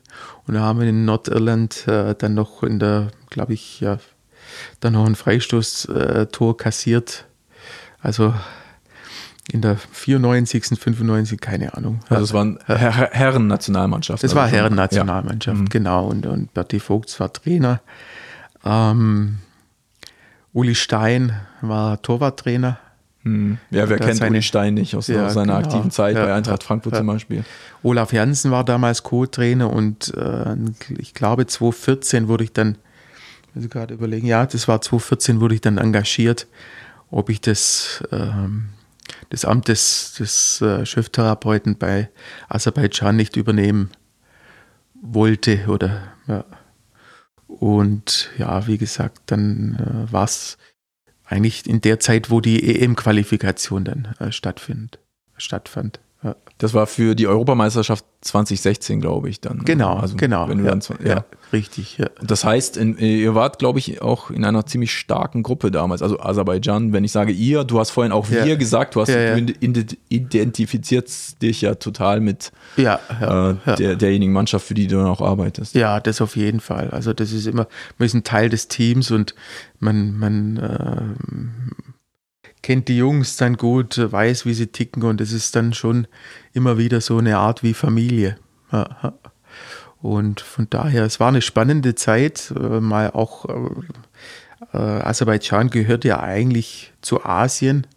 [0.45, 3.99] Und da haben wir in Nordirland äh, dann noch in der, glaube ich, ja,
[4.79, 7.25] dann noch ein Freistoßtor kassiert.
[8.01, 8.33] Also
[9.51, 12.01] in der 94., 95., keine Ahnung.
[12.09, 14.23] Also es waren Her Herren-Nationalmannschaft.
[14.23, 15.65] Das war also Herren-Nationalmannschaft, ja.
[15.69, 16.07] genau.
[16.07, 17.81] Und, und Berti Vogt war Trainer.
[18.65, 19.39] Ähm,
[20.51, 22.77] Uli Stein war Torwarttrainer
[23.23, 23.57] hm.
[23.69, 25.67] Ja, wer kennt seine, Uli Stein nicht aus ja, seiner genau.
[25.67, 26.99] aktiven Zeit ja, bei Eintracht Frankfurt ja.
[26.99, 27.43] zum Beispiel?
[27.83, 30.55] Olaf Janssen war damals Co-Trainer und äh,
[30.97, 32.77] ich glaube 2014 wurde ich dann,
[33.53, 36.47] muss ich gerade überlegen, ja, das war 2014 wurde ich dann engagiert,
[37.11, 38.69] ob ich das, ähm,
[39.29, 42.09] das Amt des, des äh, Cheftherapeuten bei
[42.47, 43.89] Aserbaidschan nicht übernehmen
[45.01, 46.45] wollte oder ja.
[47.47, 49.75] Und ja, wie gesagt, dann
[50.07, 50.57] äh, war es
[51.29, 54.99] eigentlich in der Zeit, wo die EM-Qualifikation dann äh, stattfindet,
[55.37, 55.99] stattfand.
[56.21, 56.35] Ja.
[56.57, 59.59] Das war für die Europameisterschaft 2016, glaube ich, dann.
[59.63, 60.49] Genau, also, genau.
[60.49, 61.09] Wenn ja, dann, ja.
[61.09, 61.97] ja, richtig.
[61.97, 62.09] Ja.
[62.21, 66.01] Das heißt, in, ihr wart, glaube ich, auch in einer ziemlich starken Gruppe damals.
[66.01, 69.85] Also Aserbaidschan, wenn ich sage ihr, du hast vorhin auch wir gesagt, du hast du
[70.09, 75.21] identifizierst dich ja total mit ja, äh, der, derjenigen Mannschaft, für die du dann auch
[75.21, 75.73] arbeitest.
[75.75, 76.89] Ja, das auf jeden Fall.
[76.89, 79.33] Also das ist immer, man ist ein Teil des Teams und
[79.79, 81.88] man, man äh,
[82.69, 86.05] kennt die Jungs dann gut, weiß, wie sie ticken und es ist dann schon
[86.53, 88.37] immer wieder so eine Art wie Familie.
[90.03, 96.05] Und von daher, es war eine spannende Zeit, äh, mal auch, äh, äh, Aserbaidschan gehört
[96.05, 97.87] ja eigentlich zu Asien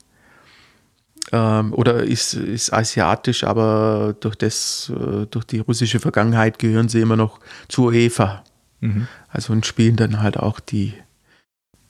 [1.32, 4.90] ähm, oder ist, ist asiatisch, aber durch, das,
[5.30, 8.42] durch die russische Vergangenheit gehören sie immer noch zu UEFA.
[8.80, 9.06] Mhm.
[9.28, 10.94] Also und spielen dann halt auch die,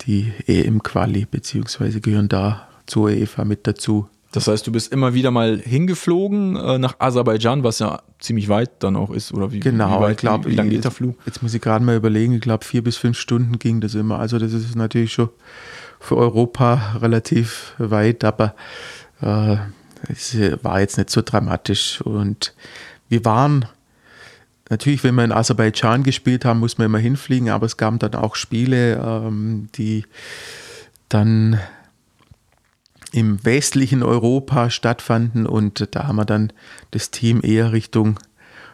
[0.01, 4.09] die EM-Quali, beziehungsweise gehören da zur UEFA mit dazu.
[4.33, 8.71] Das heißt, du bist immer wieder mal hingeflogen äh, nach Aserbaidschan, was ja ziemlich weit
[8.83, 9.61] dann auch ist, oder wie?
[9.61, 11.19] Genau, wie weit, ich glaube, wie, wie lange geht der Flug?
[11.27, 14.19] Jetzt muss ich gerade mal überlegen, ich glaube vier bis fünf Stunden ging das immer.
[14.19, 15.29] Also das ist natürlich schon
[16.01, 18.55] für Europa relativ weit, aber
[19.21, 19.57] äh,
[20.09, 22.01] es war jetzt nicht so dramatisch.
[22.01, 22.55] Und
[23.11, 23.67] wir waren
[24.71, 28.15] natürlich, wenn wir in Aserbaidschan gespielt haben, muss man immer hinfliegen, aber es gab dann
[28.15, 30.07] auch Spiele, ähm, die
[31.11, 31.61] dann
[33.13, 36.53] im westlichen Europa stattfanden und da haben wir dann
[36.91, 38.19] das Team eher Richtung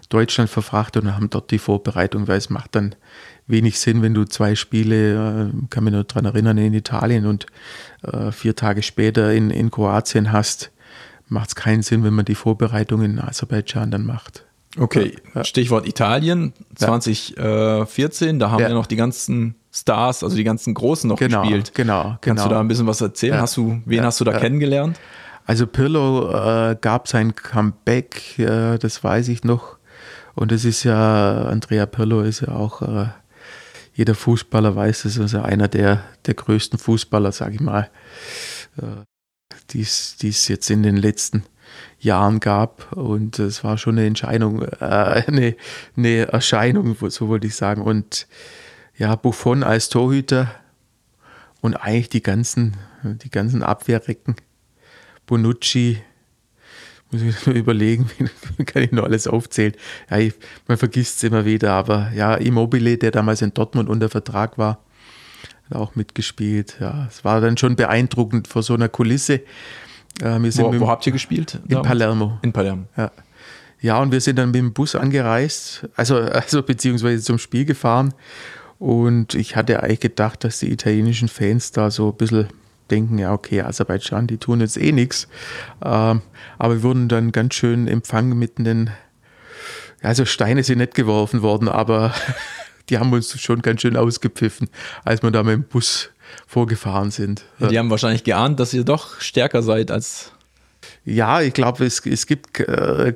[0.08, 2.94] Deutschland verfrachtet und haben dort die Vorbereitung, weil es macht dann
[3.46, 7.46] wenig Sinn, wenn du zwei Spiele, äh, kann mich nur daran erinnern, in Italien und
[8.02, 10.70] äh, vier Tage später in, in Kroatien hast,
[11.28, 14.44] macht es keinen Sinn, wenn man die Vorbereitung in Aserbaidschan dann macht.
[14.78, 15.44] Okay, ja.
[15.44, 18.68] Stichwort Italien 2014, da haben ja.
[18.68, 21.74] wir noch die ganzen Stars, also die ganzen Großen noch genau, gespielt.
[21.74, 22.18] Genau, genau.
[22.20, 23.34] Kannst du da ein bisschen was erzählen?
[23.34, 23.40] Ja.
[23.40, 24.98] Hast du, wen hast du da kennengelernt?
[25.46, 29.78] Also Pirlo äh, gab sein Comeback, äh, das weiß ich noch.
[30.34, 33.08] Und es ist ja, Andrea Pirlo ist ja auch, äh,
[33.94, 37.90] jeder Fußballer weiß, das ist ja einer der, der größten Fußballer, sage ich mal,
[38.76, 39.04] äh,
[39.70, 41.44] die es jetzt in den letzten
[41.98, 42.92] Jahren gab.
[42.92, 44.84] Und es war schon eine Entscheidung, äh,
[45.26, 45.56] eine,
[45.96, 47.82] eine Erscheinung, so wollte ich sagen.
[47.82, 48.28] Und
[48.98, 50.54] ja, Buffon als Torhüter
[51.60, 54.36] und eigentlich die ganzen, die ganzen Abwehrrecken.
[55.26, 56.02] Bonucci,
[57.10, 58.10] muss ich nur überlegen,
[58.56, 59.74] wie kann ich noch alles aufzählen.
[60.10, 60.34] Ja, ich,
[60.66, 64.84] man vergisst es immer wieder, aber ja, Immobile, der damals in Dortmund unter Vertrag war,
[65.70, 66.76] hat auch mitgespielt.
[66.80, 69.42] Ja, es war dann schon beeindruckend vor so einer Kulisse.
[70.20, 71.60] Äh, wo, wo, habt ihr gespielt?
[71.68, 71.82] In?
[71.82, 72.38] Palermo.
[72.42, 72.86] In Palermo.
[72.96, 73.12] Ja.
[73.80, 78.12] ja, und wir sind dann mit dem Bus angereist, also, also beziehungsweise zum Spiel gefahren.
[78.78, 82.48] Und ich hatte eigentlich gedacht, dass die italienischen Fans da so ein bisschen
[82.90, 85.28] denken, ja, okay, Aserbaidschan, die tun jetzt eh nichts.
[85.84, 86.22] Ähm,
[86.58, 88.90] aber wir wurden dann ganz schön empfangen mit den,
[90.02, 92.14] also Steine sind nicht geworfen worden, aber
[92.88, 94.68] die haben uns schon ganz schön ausgepfiffen,
[95.04, 96.10] als wir da mit dem Bus
[96.46, 97.44] vorgefahren sind.
[97.58, 100.32] Die haben wahrscheinlich geahnt, dass ihr doch stärker seid als.
[101.04, 103.14] Ja, ich glaube, es, es gibt äh,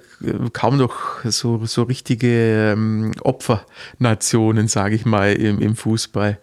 [0.52, 6.38] kaum noch so, so richtige ähm, Opfernationen, sage ich mal, im, im Fußball.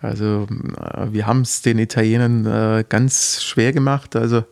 [0.00, 0.46] Also
[0.78, 4.14] äh, wir haben es den Italienern äh, ganz schwer gemacht.
[4.16, 4.44] Also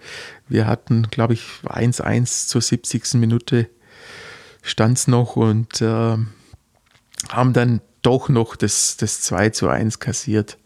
[0.48, 3.14] wir hatten, glaube ich, 1-1 zur 70.
[3.14, 3.68] Minute
[4.62, 6.16] stand es noch und äh,
[7.28, 10.58] haben dann doch noch das, das 2 zu 1 kassiert.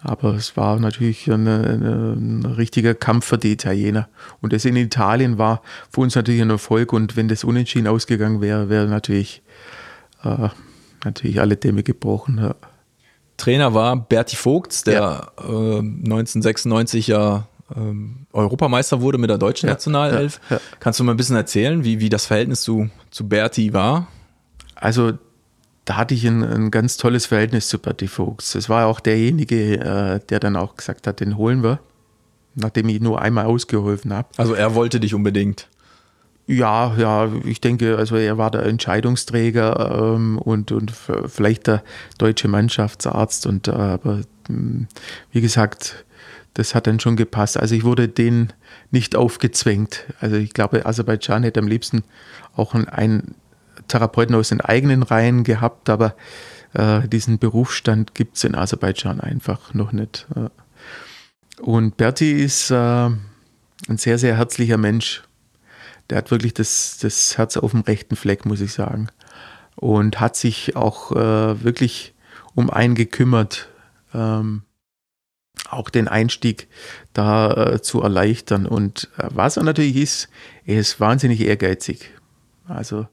[0.00, 4.08] Aber es war natürlich ein, ein, richtiger Kampf für die Italiener.
[4.40, 6.92] Und das in Italien war für uns natürlich ein Erfolg.
[6.92, 9.42] Und wenn das unentschieden ausgegangen wäre, wäre natürlich,
[10.22, 10.48] äh,
[11.04, 12.38] natürlich alle Dämme gebrochen.
[12.38, 12.54] Ja.
[13.38, 15.32] Trainer war Berti Vogts, der ja.
[15.44, 20.40] äh, 1996 ja ähm, Europameister wurde mit der deutschen ja, Nationalelf.
[20.48, 24.08] Ja, Kannst du mal ein bisschen erzählen, wie, wie das Verhältnis zu, zu Berti war?
[24.74, 25.12] Also
[25.88, 28.54] da hatte ich ein, ein, ganz tolles Verhältnis zu Bertie Fuchs.
[28.54, 31.78] Es war auch derjenige, äh, der dann auch gesagt hat, den holen wir,
[32.54, 34.28] nachdem ich nur einmal ausgeholfen habe.
[34.36, 35.66] Also er wollte dich unbedingt.
[36.46, 40.92] Ja, ja, ich denke, also er war der Entscheidungsträger ähm, und, und
[41.26, 41.82] vielleicht der
[42.18, 43.46] deutsche Mannschaftsarzt.
[43.46, 44.88] Und äh, aber hm,
[45.32, 46.04] wie gesagt,
[46.52, 47.58] das hat dann schon gepasst.
[47.58, 48.52] Also ich wurde den
[48.90, 50.04] nicht aufgezwängt.
[50.20, 52.02] Also ich glaube, Aserbaidschan hätte am liebsten
[52.56, 53.34] auch ein
[53.88, 56.14] Therapeuten aus den eigenen Reihen gehabt, aber
[56.74, 60.26] äh, diesen Berufsstand gibt es in Aserbaidschan einfach noch nicht.
[61.60, 65.22] Und Berti ist äh, ein sehr, sehr herzlicher Mensch.
[66.10, 69.08] Der hat wirklich das, das Herz auf dem rechten Fleck, muss ich sagen.
[69.76, 72.14] Und hat sich auch äh, wirklich
[72.54, 73.68] um einen gekümmert,
[74.14, 74.62] ähm,
[75.70, 76.68] auch den Einstieg
[77.12, 78.66] da äh, zu erleichtern.
[78.66, 80.28] Und äh, was er natürlich ist,
[80.64, 82.10] er ist wahnsinnig ehrgeizig.
[82.66, 83.06] Also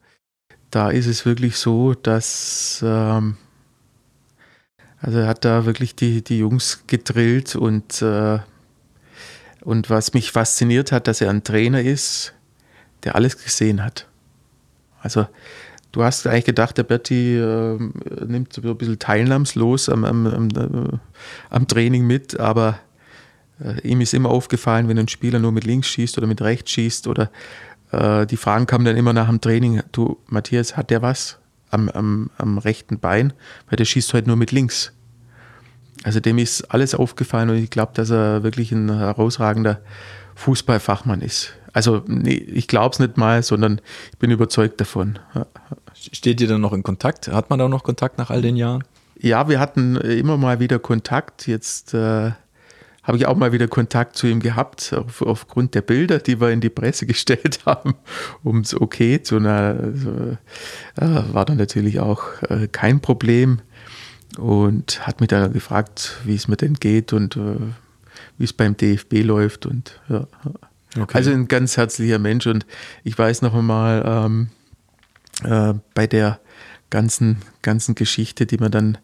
[0.76, 3.38] da ist es wirklich so, dass ähm,
[5.00, 8.40] also er hat da wirklich die, die Jungs gedrillt und, äh,
[9.62, 12.34] und was mich fasziniert hat, dass er ein Trainer ist,
[13.06, 14.08] der alles gesehen hat.
[15.00, 15.28] Also
[15.94, 17.78] du hast eigentlich gedacht, der Berti äh,
[18.26, 20.98] nimmt so ein bisschen teilnahmslos am, am, am, äh,
[21.52, 22.80] am Training mit, aber
[23.64, 26.72] äh, ihm ist immer aufgefallen, wenn ein Spieler nur mit links schießt oder mit rechts
[26.72, 27.32] schießt oder
[27.96, 31.90] äh, die Fragen kamen dann immer nach dem Training, du Matthias, hat der was am,
[31.90, 33.34] am, am rechten Bein?
[33.70, 34.94] Weil der schießt heute nur mit links.
[36.04, 39.82] Also dem ist alles aufgefallen und ich glaube, dass er wirklich ein herausragender
[40.36, 41.54] Fußballfachmann ist.
[41.74, 43.82] Also nee, ich glaube es nicht mal, sondern
[44.12, 45.20] ich bin überzeugt davon.
[45.94, 47.28] Steht ihr dann noch in Kontakt?
[47.28, 48.84] Hat man da noch Kontakt nach all den Jahren?
[49.18, 51.48] Ja, wir hatten immer mal wieder Kontakt.
[51.48, 52.32] Jetzt äh,
[53.06, 56.50] habe ich auch mal wieder Kontakt zu ihm gehabt, auf, aufgrund der Bilder, die wir
[56.50, 57.96] in die Presse gestellt haben,
[58.44, 60.38] ums Okay zu einer, also,
[60.98, 63.62] äh, war dann natürlich auch äh, kein Problem
[64.38, 67.58] und hat mich dann gefragt, wie es mir denn geht und äh,
[68.38, 70.28] wie es beim DFB läuft und ja.
[70.98, 71.18] Okay.
[71.18, 72.66] Also ein ganz herzlicher Mensch und
[73.04, 74.50] ich weiß noch einmal ähm,
[75.44, 76.40] äh, bei der
[76.90, 78.98] ganzen, ganzen Geschichte, die man dann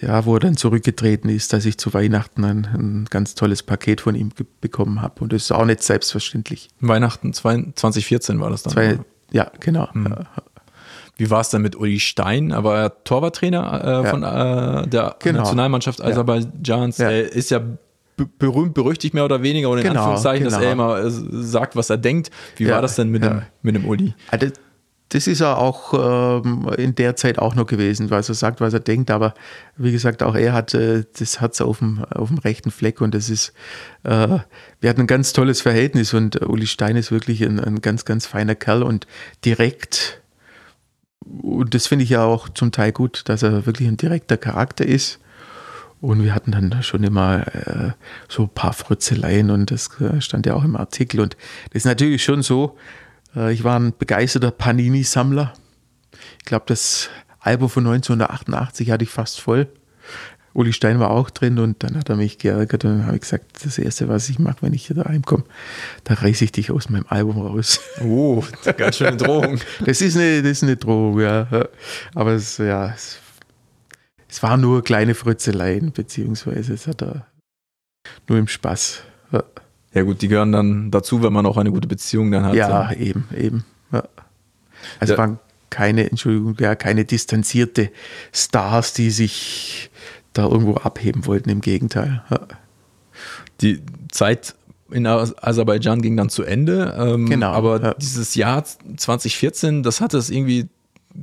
[0.00, 4.00] ja, wo er dann zurückgetreten ist, dass ich zu Weihnachten ein, ein ganz tolles Paket
[4.00, 4.30] von ihm
[4.60, 5.20] bekommen habe.
[5.20, 6.68] Und das ist auch nicht selbstverständlich.
[6.80, 8.72] Weihnachten 2014 war das dann?
[8.72, 8.98] Zwei,
[9.32, 9.92] ja, genau.
[9.92, 10.14] Hm.
[11.16, 12.50] Wie war es dann mit Uli Stein?
[12.50, 15.40] Er war ja Torwarttrainer äh, von äh, der genau.
[15.40, 16.98] Nationalmannschaft Aserbaidschans.
[16.98, 17.10] Ja.
[17.10, 17.62] Er ist ja
[18.38, 20.56] berühmt, berüchtigt mehr oder weniger und in genau, Anführungszeichen, genau.
[20.56, 22.30] dass er immer äh, sagt, was er denkt.
[22.56, 24.14] Wie war das denn mit, dem, mit dem Uli?
[24.30, 24.48] Also,
[25.10, 28.72] das ist er auch ähm, in der Zeit auch noch gewesen, weil er sagt, was
[28.72, 29.10] er denkt.
[29.10, 29.34] Aber
[29.76, 33.14] wie gesagt, auch er hat äh, das Herz auf dem, auf dem rechten Fleck und
[33.14, 33.52] das ist,
[34.02, 34.38] äh,
[34.80, 38.26] wir hatten ein ganz tolles Verhältnis und Uli Stein ist wirklich ein, ein ganz, ganz
[38.26, 39.06] feiner Kerl und
[39.44, 40.22] direkt.
[41.24, 44.84] Und das finde ich ja auch zum Teil gut, dass er wirklich ein direkter Charakter
[44.84, 45.20] ist.
[46.00, 47.92] Und wir hatten dann schon immer äh,
[48.28, 51.20] so ein paar Fritzeleien und das äh, stand ja auch im Artikel.
[51.20, 51.36] Und
[51.70, 52.76] das ist natürlich schon so,
[53.36, 55.52] ich war ein begeisterter Panini-Sammler.
[56.38, 59.68] Ich glaube, das Album von 1988 hatte ich fast voll.
[60.56, 63.20] Uli Stein war auch drin und dann hat er mich geärgert und dann habe ich
[63.20, 65.44] gesagt, das Erste, was ich mache, wenn ich hier daheim komme,
[66.04, 67.78] da reiße ich dich aus meinem Album raus.
[68.02, 68.42] Oh,
[68.78, 69.60] ganz schöne Drohung.
[69.84, 71.68] das, ist eine, das ist eine Drohung, ja.
[72.14, 73.18] Aber es, ja, es,
[74.30, 77.26] es war nur kleine Frötzeleien, beziehungsweise es hat er
[78.26, 79.02] nur im Spaß.
[79.32, 79.44] Ja.
[79.96, 82.54] Ja gut, die gehören dann dazu, wenn man auch eine gute Beziehung dann hat.
[82.54, 83.00] Ja, so.
[83.00, 83.64] eben, eben.
[83.90, 84.02] Ja.
[85.00, 85.18] Also ja.
[85.18, 85.38] waren
[85.70, 87.90] keine, Entschuldigung, ja, keine distanzierte
[88.30, 89.90] Stars, die sich
[90.34, 92.22] da irgendwo abheben wollten, im Gegenteil.
[92.28, 92.40] Ja.
[93.62, 93.80] Die
[94.12, 94.54] Zeit
[94.90, 96.94] in Aserbaidschan ging dann zu Ende.
[96.98, 97.52] Ähm, genau.
[97.52, 97.94] Aber ja.
[97.94, 100.68] dieses Jahr 2014, das hatte es irgendwie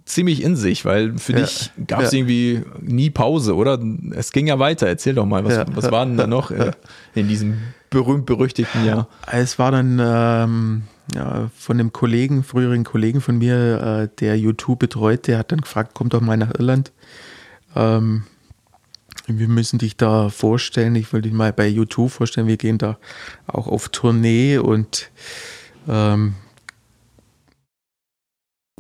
[0.05, 1.39] ziemlich in sich, weil für ja.
[1.39, 2.19] dich gab es ja.
[2.19, 3.79] irgendwie nie Pause, oder?
[4.11, 4.87] Es ging ja weiter.
[4.87, 6.71] Erzähl doch mal, was, was war denn da noch äh,
[7.15, 7.57] in diesem
[7.89, 9.07] berühmt-berüchtigten Jahr?
[9.31, 14.79] Es war dann ähm, ja, von einem Kollegen, früheren Kollegen von mir, äh, der YouTube
[14.79, 16.91] betreut, der hat dann gefragt, komm doch mal nach Irland.
[17.75, 18.23] Ähm,
[19.27, 20.95] wir müssen dich da vorstellen.
[20.95, 22.47] Ich wollte dich mal bei YouTube vorstellen.
[22.47, 22.97] Wir gehen da
[23.47, 25.09] auch auf Tournee und
[25.87, 26.33] ähm,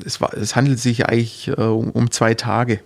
[0.03, 2.79] es, war, es handelt sich eigentlich äh, um, um zwei Tage.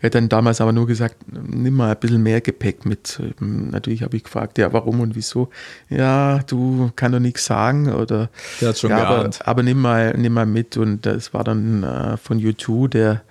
[0.00, 3.18] Er hat dann damals aber nur gesagt, nimm mal ein bisschen mehr Gepäck mit.
[3.40, 5.48] Natürlich habe ich gefragt, ja, warum und wieso.
[5.88, 8.28] Ja, du kannst doch nichts sagen oder.
[8.60, 10.76] Der hat schon ja, aber, aber, nimm mal, nimm mal mit.
[10.76, 13.22] Und das war dann äh, von U2 der,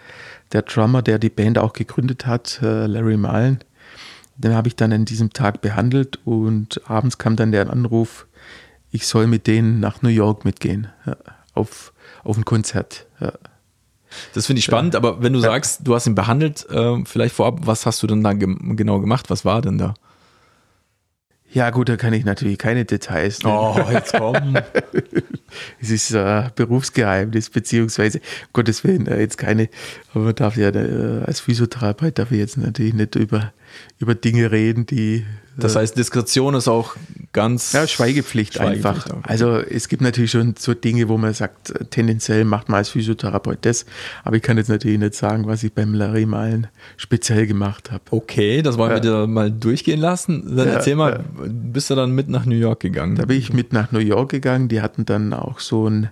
[0.53, 3.59] der Drummer, der die Band auch gegründet hat, äh, Larry Mullen.
[4.37, 8.25] Den habe ich dann an diesem Tag behandelt und abends kam dann der Anruf,
[8.91, 10.87] ich soll mit denen nach New York mitgehen.
[11.05, 11.15] Ja,
[11.53, 11.93] auf,
[12.25, 13.05] auf ein Konzert.
[13.19, 13.33] Ja.
[14.33, 14.99] Das finde ich spannend, ja.
[14.99, 18.23] aber wenn du sagst, du hast ihn behandelt, äh, vielleicht vorab, was hast du denn
[18.23, 19.29] da ge genau gemacht?
[19.29, 19.93] Was war denn da?
[21.51, 23.55] Ja, gut, da kann ich natürlich keine Details nennen.
[23.55, 24.57] Oh, jetzt komm.
[25.81, 29.69] es ist äh, Berufsgeheimnis, beziehungsweise, um Gottes Willen, äh, jetzt keine,
[30.13, 33.53] aber man darf ja äh, als Physiotherapeut darf ich jetzt natürlich nicht über,
[33.99, 35.25] über Dinge reden, die
[35.57, 36.95] das heißt, Diskretion ist auch
[37.31, 37.71] ganz.
[37.73, 39.09] Ja, Schweigepflicht, Schweigepflicht einfach.
[39.09, 39.19] Okay.
[39.23, 43.59] Also es gibt natürlich schon so Dinge, wo man sagt, tendenziell macht man als Physiotherapeut
[43.61, 43.85] das,
[44.23, 48.03] aber ich kann jetzt natürlich nicht sagen, was ich beim Larry Malen speziell gemacht habe.
[48.11, 48.97] Okay, das wollen ja.
[48.97, 50.55] wir dir mal durchgehen lassen.
[50.55, 51.45] Dann ja, erzähl mal, ja.
[51.47, 53.15] bist du dann mit nach New York gegangen?
[53.15, 54.67] Da bin ich mit nach New York gegangen.
[54.67, 56.09] Die hatten dann auch so ein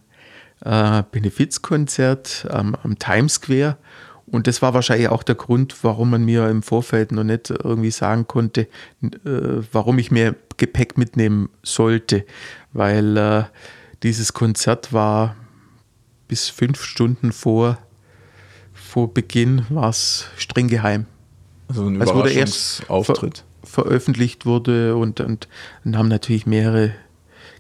[0.63, 3.78] äh, Benefizkonzert ähm, am Times Square
[4.34, 7.91] und das war wahrscheinlich auch der Grund, warum man mir im Vorfeld noch nicht irgendwie
[7.91, 8.62] sagen konnte,
[9.04, 12.26] äh, warum ich mehr Gepäck mitnehmen sollte.
[12.72, 13.43] Weil äh,
[14.02, 15.36] dieses Konzert war
[16.28, 17.78] bis fünf Stunden vor,
[18.74, 21.06] vor Beginn war es streng geheim.
[21.67, 23.46] Also ein also wurde erst Auftritt.
[23.62, 25.48] Ver veröffentlicht wurde und, und,
[25.86, 26.96] und haben natürlich mehrere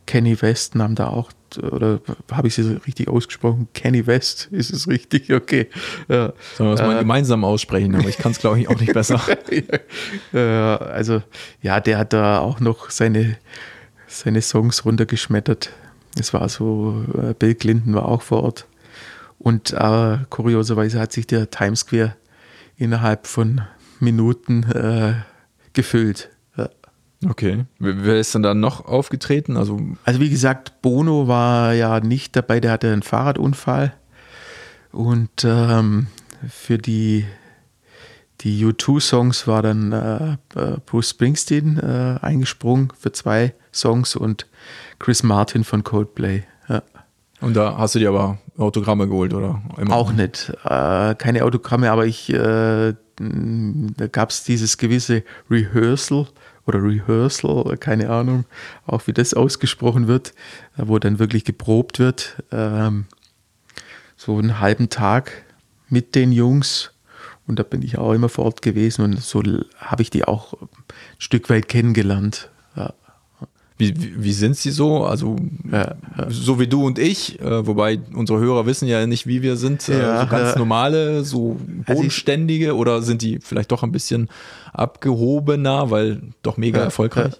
[0.07, 1.99] Kenny West haben da auch oder
[2.31, 3.67] habe ich sie richtig ausgesprochen?
[3.73, 5.31] Kenny West, ist es richtig?
[5.31, 5.69] Okay.
[6.07, 6.33] Ja.
[6.55, 8.93] Sollen wir es mal äh, gemeinsam aussprechen, aber ich kann es, glaube ich, auch nicht
[8.93, 9.21] besser.
[10.33, 11.21] ja, also,
[11.61, 13.37] ja, der hat da auch noch seine,
[14.07, 15.69] seine Songs runtergeschmettert.
[16.19, 18.67] Es war so, äh, Bill Clinton war auch vor Ort.
[19.39, 22.15] Und äh, kurioserweise hat sich der Times Square
[22.77, 23.61] innerhalb von
[23.99, 25.13] Minuten äh,
[25.73, 26.29] gefüllt.
[27.29, 27.65] Okay.
[27.79, 29.57] Wer ist denn da noch aufgetreten?
[29.57, 33.93] Also, also wie gesagt, Bono war ja nicht dabei, der hatte einen Fahrradunfall.
[34.91, 36.07] Und ähm,
[36.47, 37.25] für die,
[38.41, 44.47] die U2-Songs war dann äh, äh, Bruce Springsteen äh, eingesprungen für zwei Songs und
[44.99, 46.43] Chris Martin von Coldplay.
[46.69, 46.83] Ja.
[47.41, 49.61] Und da hast du dir aber Autogramme geholt, oder?
[49.77, 49.95] Immer?
[49.95, 50.53] Auch nicht.
[50.63, 56.27] Äh, keine Autogramme, aber ich, äh, da gab es dieses gewisse Rehearsal
[56.65, 58.45] oder Rehearsal, keine Ahnung,
[58.85, 60.33] auch wie das ausgesprochen wird,
[60.77, 62.43] wo dann wirklich geprobt wird.
[62.51, 63.05] Ähm,
[64.15, 65.43] so einen halben Tag
[65.89, 66.91] mit den Jungs
[67.45, 69.43] und da bin ich auch immer vor Ort gewesen und so
[69.77, 70.69] habe ich die auch ein
[71.17, 72.49] Stück weit kennengelernt.
[73.77, 75.03] Wie, wie, wie, sind sie so?
[75.03, 75.35] Also
[75.71, 76.29] ja, ja.
[76.29, 79.89] so wie du und ich, äh, wobei unsere Hörer wissen ja nicht, wie wir sind.
[79.89, 84.29] Äh, ja, so ganz normale, so bodenständige also oder sind die vielleicht doch ein bisschen
[84.73, 87.33] abgehobener, weil doch mega erfolgreich?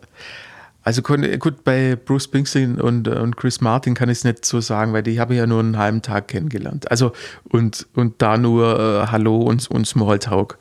[0.86, 4.92] Also gut, bei Bruce Springsteen und, und Chris Martin kann ich es nicht so sagen,
[4.92, 6.92] weil die habe ich ja nur einen halben Tag kennengelernt.
[6.92, 7.14] Also
[7.50, 10.58] und, und da nur äh, Hallo und, und Smalltalk.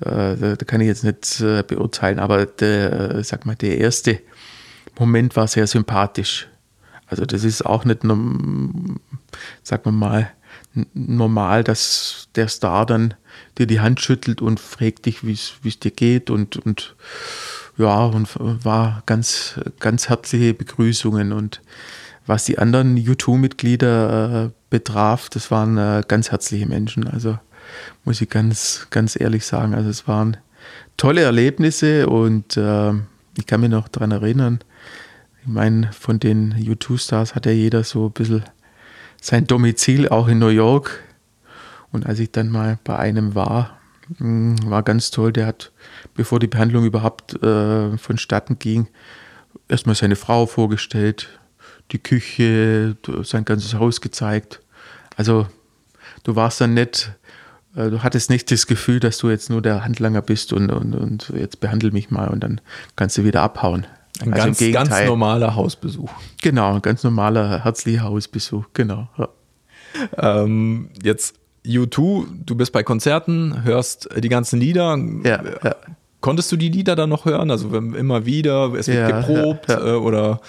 [0.00, 3.78] Äh, da, da, kann ich jetzt nicht äh, beurteilen, aber der, äh, sag mal, der
[3.78, 4.20] erste
[4.98, 6.48] Moment war sehr sympathisch.
[7.06, 8.00] Also das ist auch nicht,
[9.62, 10.30] sag mal,
[10.94, 13.14] normal, dass der Star dann
[13.58, 16.94] dir die Hand schüttelt und fragt dich, wie es dir geht und, und
[17.76, 21.32] ja, und war ganz, ganz herzliche Begrüßungen.
[21.32, 21.60] Und
[22.26, 27.06] was die anderen U2-Mitglieder äh, betraf, das waren äh, ganz herzliche Menschen.
[27.08, 27.38] Also
[28.04, 29.74] muss ich ganz, ganz ehrlich sagen.
[29.74, 30.36] Also es waren
[30.96, 32.92] tolle Erlebnisse und äh,
[33.36, 34.60] ich kann mich noch daran erinnern,
[35.44, 38.44] ich meine, von den U2-Stars hat ja jeder so ein bisschen
[39.20, 41.02] sein Domizil auch in New York.
[41.92, 43.78] Und als ich dann mal bei einem war,
[44.16, 45.34] hm, war ganz toll.
[45.34, 45.70] Der hat,
[46.14, 48.88] bevor die Behandlung überhaupt äh, vonstatten ging,
[49.68, 51.28] erstmal seine Frau vorgestellt,
[51.92, 54.62] die Küche, sein ganzes Haus gezeigt.
[55.14, 55.46] Also
[56.22, 57.12] du warst dann nicht,
[57.76, 60.94] äh, du hattest nicht das Gefühl, dass du jetzt nur der Handlanger bist und, und,
[60.94, 62.62] und jetzt behandel mich mal und dann
[62.96, 63.86] kannst du wieder abhauen.
[64.20, 66.10] Ein also ganz, ganz normaler Hausbesuch.
[66.40, 69.08] Genau, ein ganz normaler, herzlicher Hausbesuch, genau.
[69.18, 69.28] Ja.
[70.16, 71.34] Ähm, jetzt
[71.66, 74.96] U2, du bist bei Konzerten, hörst die ganzen Lieder.
[75.24, 75.76] Ja, ja.
[76.20, 77.50] Konntest du die Lieder dann noch hören?
[77.50, 80.40] Also immer wieder, es wird geprobt äh, oder?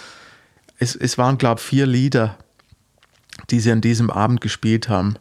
[0.77, 2.37] Es, es waren, glaube ich, vier Lieder,
[3.49, 5.15] die sie an diesem Abend gespielt haben,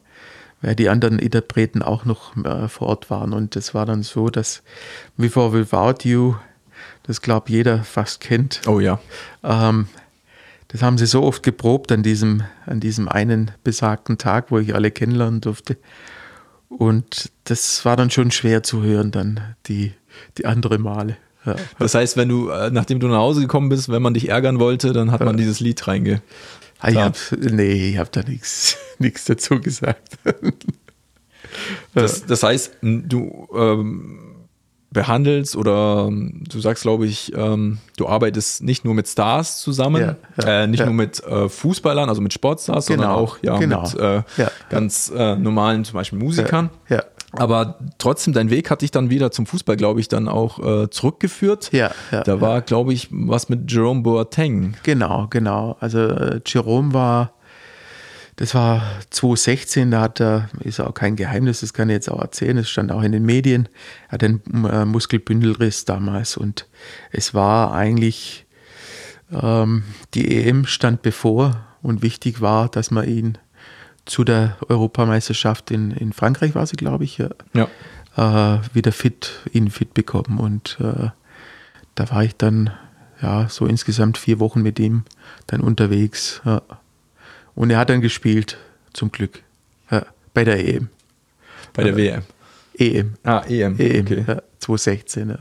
[0.63, 3.33] weil die anderen Interpreten auch noch äh, vor Ort waren.
[3.33, 4.63] Und es war dann so, dass
[5.17, 6.35] Before Without You,
[7.05, 8.63] das glaube jeder fast kennt.
[8.67, 8.99] Oh ja.
[9.43, 9.89] Ähm,
[10.69, 14.75] das haben sie so oft geprobt an diesem, an diesem einen besagten Tag, wo ich
[14.75, 15.77] alle kennenlernen durfte.
[16.69, 19.93] Und das war dann schon schwer zu hören, dann die,
[20.39, 21.17] die andere Male.
[21.47, 21.55] Ja.
[21.79, 24.59] Das heißt, wenn du, äh, nachdem du nach Hause gekommen bist, wenn man dich ärgern
[24.59, 26.23] wollte, dann hat man dieses Lied reinge.
[26.81, 28.23] Ah, ich hab, nee, ich habe da
[28.99, 30.19] nichts dazu gesagt.
[31.95, 34.34] Das, das heißt, du ähm,
[34.95, 40.01] behandelst oder ähm, du sagst, glaube ich, ähm, du arbeitest nicht nur mit Stars zusammen,
[40.01, 40.87] ja, ja, äh, nicht ja.
[40.87, 43.83] nur mit äh, Fußballern, also mit Sportstars, genau, sondern auch ja, genau.
[43.83, 44.23] mit äh,
[44.71, 46.71] ganz äh, normalen, zum Beispiel Musikern.
[47.37, 50.91] Aber trotzdem, dein Weg hat dich dann wieder zum Fußball, glaube ich, dann auch äh,
[50.91, 51.73] zurückgeführt.
[51.73, 51.91] Ja,
[52.23, 54.77] Da war, glaube ich, was mit Jerome Boateng.
[54.85, 55.77] Genau, genau.
[55.81, 57.34] Also äh, Jerome war
[58.37, 62.21] das war 2016, da hat er, ist auch kein Geheimnis, das kann ich jetzt auch
[62.21, 63.69] erzählen, es stand auch in den Medien,
[64.09, 66.67] er hat einen äh, Muskelbündelriss damals und
[67.13, 68.47] es war eigentlich,
[69.31, 73.39] ähm, die EM stand bevor und wichtig war, dass man ihn
[74.05, 77.69] zu der Europameisterschaft in, in Frankreich war sie, glaube ich, ja, ja.
[78.17, 81.11] Äh, wieder fit, ihn fit bekommen und äh,
[81.95, 82.71] da war ich dann
[83.23, 85.05] ja so insgesamt vier Wochen mit ihm
[85.47, 86.43] dann unterwegs.
[86.45, 86.63] Ja.
[87.55, 88.59] Und er hat dann gespielt,
[88.93, 89.43] zum Glück,
[89.91, 90.89] ja, bei der EM.
[91.73, 92.23] Bei der WM?
[92.79, 93.15] EM.
[93.23, 93.79] Ah, EM.
[93.79, 94.25] EM, okay.
[94.27, 95.29] ja, 2016.
[95.29, 95.39] Ja.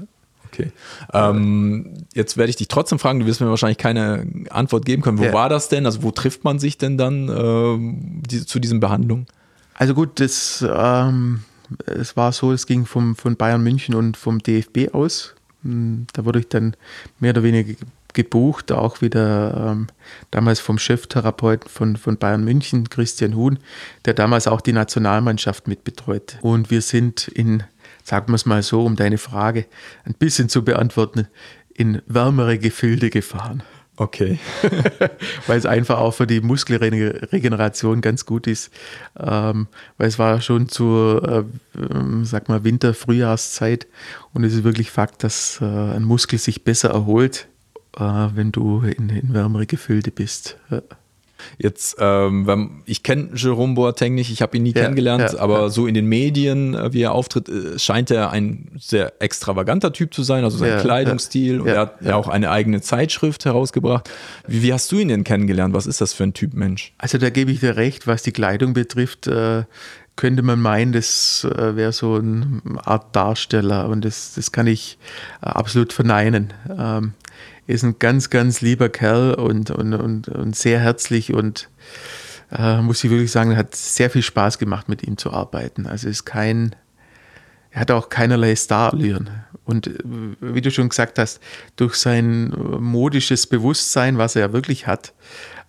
[0.51, 0.71] Okay.
[1.13, 5.17] Ähm, jetzt werde ich dich trotzdem fragen, du wirst mir wahrscheinlich keine Antwort geben können.
[5.17, 5.33] Wo ja.
[5.33, 5.85] war das denn?
[5.85, 9.25] Also wo trifft man sich denn dann äh, die, zu diesen Behandlungen?
[9.73, 11.43] Also gut, das, ähm,
[11.85, 15.33] es war so, es ging vom, von Bayern München und vom DFB aus.
[15.63, 16.75] Hm, da wurde ich dann
[17.19, 17.73] mehr oder weniger
[18.13, 19.87] gebucht, auch wieder ähm,
[20.31, 23.59] damals vom Cheftherapeuten von, von Bayern München, Christian Huhn,
[24.05, 26.37] der damals auch die Nationalmannschaft mitbetreut.
[26.41, 27.63] Und wir sind in,
[28.03, 29.65] sagen wir es mal so, um deine Frage
[30.05, 31.27] ein bisschen zu beantworten,
[31.73, 33.63] in wärmere Gefilde gefahren.
[33.95, 34.39] Okay.
[35.47, 38.71] weil es einfach auch für die Muskelregeneration ganz gut ist.
[39.19, 41.45] Ähm, weil es war schon zur,
[41.77, 43.85] äh, sag mal, Winter-Frühjahrszeit
[44.33, 47.47] und es ist wirklich Fakt, dass äh, ein Muskel sich besser erholt,
[47.95, 50.57] wenn du in, in wärmere Gefilde bist.
[51.57, 55.61] Jetzt, ähm, ich kenne Jerome Boateng nicht, ich habe ihn nie ja, kennengelernt, ja, aber
[55.61, 55.69] ja.
[55.69, 60.13] so in den Medien, äh, wie er auftritt, äh, scheint er ein sehr extravaganter Typ
[60.13, 61.61] zu sein, also sein Kleidungsstil.
[61.61, 64.09] und er hat ja auch eine eigene Zeitschrift herausgebracht.
[64.47, 65.73] Wie, wie, hast du ihn denn kennengelernt?
[65.73, 66.93] Was ist das für ein Typ Mensch?
[66.97, 69.27] Also da gebe ich dir recht, was die Kleidung betrifft.
[69.27, 69.63] Äh,
[70.15, 74.99] könnte man meinen, das äh, wäre so eine Art Darsteller und das, das kann ich
[75.41, 76.53] äh, absolut verneinen.
[76.69, 77.13] Ähm,
[77.67, 81.69] ist ein ganz, ganz lieber Kerl und, und, und, und sehr herzlich und
[82.51, 85.87] äh, muss ich wirklich sagen, hat sehr viel Spaß gemacht, mit ihm zu arbeiten.
[85.87, 86.75] Also ist kein,
[87.71, 89.29] er hat auch keinerlei Starallüren.
[89.65, 89.93] Und äh,
[90.41, 91.39] wie du schon gesagt hast,
[91.75, 95.13] durch sein modisches Bewusstsein, was er ja wirklich hat,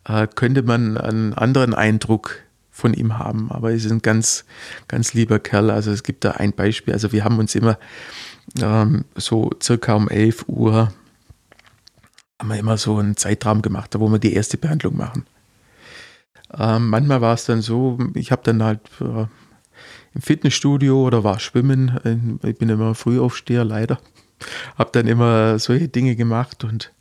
[0.07, 2.41] äh, könnte man einen anderen Eindruck
[2.71, 3.51] von ihm haben.
[3.53, 4.45] Aber er ist ein ganz,
[4.89, 5.71] ganz lieber Kerl.
[5.71, 6.93] Also es gibt da ein Beispiel.
[6.93, 7.79] Also wir haben uns immer
[8.61, 10.93] ähm, so circa um 11 Uhr
[12.45, 15.25] haben wir immer so einen Zeitraum gemacht, wo wir die erste Behandlung machen.
[16.53, 19.25] Ähm, manchmal war es dann so, ich habe dann halt äh,
[20.13, 22.39] im Fitnessstudio oder war schwimmen.
[22.43, 23.99] Ich bin immer Frühaufsteher, leider.
[24.79, 26.93] Habe dann immer solche Dinge gemacht und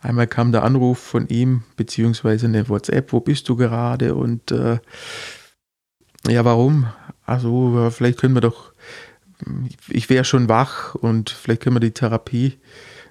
[0.00, 4.14] einmal kam der Anruf von ihm, beziehungsweise eine WhatsApp, wo bist du gerade?
[4.14, 4.78] Und äh,
[6.28, 6.86] ja, warum?
[7.26, 8.72] Also, vielleicht können wir doch,
[9.88, 12.58] ich wäre schon wach und vielleicht können wir die Therapie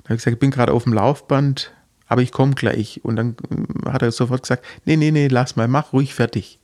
[0.08, 1.74] habe ich gesagt, ich bin gerade auf dem Laufband,
[2.08, 3.01] aber ich komme gleich.
[3.03, 6.60] Und dann mm, hat er sofort gesagt, nee, nee, nee, lass mal, mach ruhig fertig.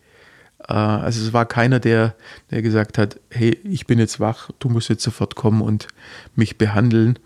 [0.68, 2.16] Äh, also es war keiner, der,
[2.52, 5.88] der gesagt hat, hey, ich bin jetzt wach, du musst jetzt sofort kommen und
[6.36, 7.20] mich behandeln.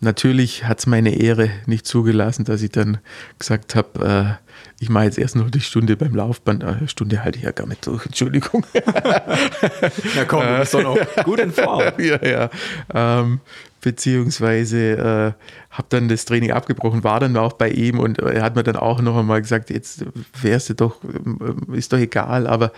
[0.00, 2.98] Natürlich hat es meine Ehre nicht zugelassen, dass ich dann
[3.38, 6.64] gesagt habe, äh, ich mache jetzt erst noch die Stunde beim Laufband.
[6.64, 8.64] Eine Stunde halte ich ja gar nicht durch, Entschuldigung.
[10.16, 11.82] Na komm, du bist doch noch gut in Form.
[11.98, 12.50] ja, ja.
[12.94, 13.40] Ähm,
[13.82, 15.32] beziehungsweise äh,
[15.70, 18.76] habe dann das Training abgebrochen, war dann auch bei ihm und er hat mir dann
[18.76, 20.04] auch noch einmal gesagt, jetzt
[20.40, 22.72] wärst du doch, äh, ist doch egal, aber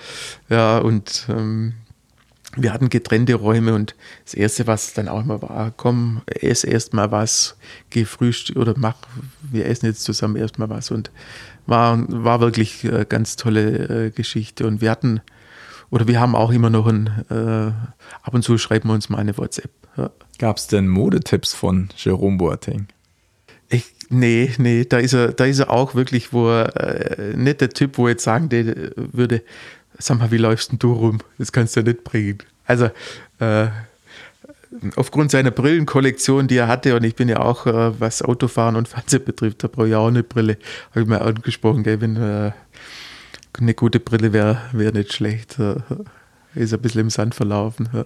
[0.48, 1.74] ja, und ähm,
[2.56, 3.94] wir hatten getrennte Räume und
[4.24, 7.56] das Erste, was dann auch immer war, komm, ess erst mal was,
[7.90, 8.96] geh frühstück oder mach,
[9.40, 11.10] wir essen jetzt zusammen erstmal was und
[11.66, 15.20] war, war wirklich eine ganz tolle äh, Geschichte und wir hatten,
[15.90, 17.72] oder wir haben auch immer noch ein, äh,
[18.22, 19.70] ab und zu schreiben wir uns mal eine WhatsApp.
[19.96, 20.10] Ja.
[20.38, 22.88] Gab es denn Modetipps von Jerome Boateng?
[23.68, 27.62] Ich, nee, nee, da ist er, da ist er auch wirklich, wo er, äh, nicht
[27.62, 29.42] der Typ, wo er jetzt sagen würde,
[29.98, 31.18] sag mal, wie läufst denn du rum?
[31.38, 32.38] Das kannst du ja nicht bringen.
[32.66, 32.90] Also,
[33.38, 33.68] äh,
[34.96, 38.88] aufgrund seiner Brillenkollektion, die er hatte, und ich bin ja auch, äh, was Autofahren und
[38.88, 40.56] Fernsehen betrifft, da brauche ich auch eine Brille,
[40.90, 42.52] habe ich mal angesprochen, gell, wenn äh,
[43.58, 45.58] eine gute Brille wäre wär nicht schlecht.
[45.58, 45.76] Äh,
[46.54, 47.88] ist ein bisschen im Sand verlaufen.
[47.92, 48.04] Ja.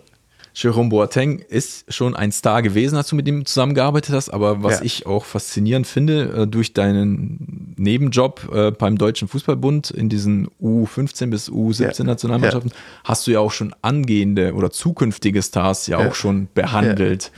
[0.58, 4.30] Jerome Boateng ist schon ein Star gewesen, als du mit ihm zusammengearbeitet hast.
[4.30, 4.86] Aber was ja.
[4.86, 11.26] ich auch faszinierend finde, äh, durch deinen Nebenjob äh, beim Deutschen Fußballbund in diesen U15
[11.26, 12.04] bis U17 ja.
[12.04, 12.76] Nationalmannschaften, ja.
[13.04, 17.32] hast du ja auch schon angehende oder zukünftige Stars ja, auch schon behandelt.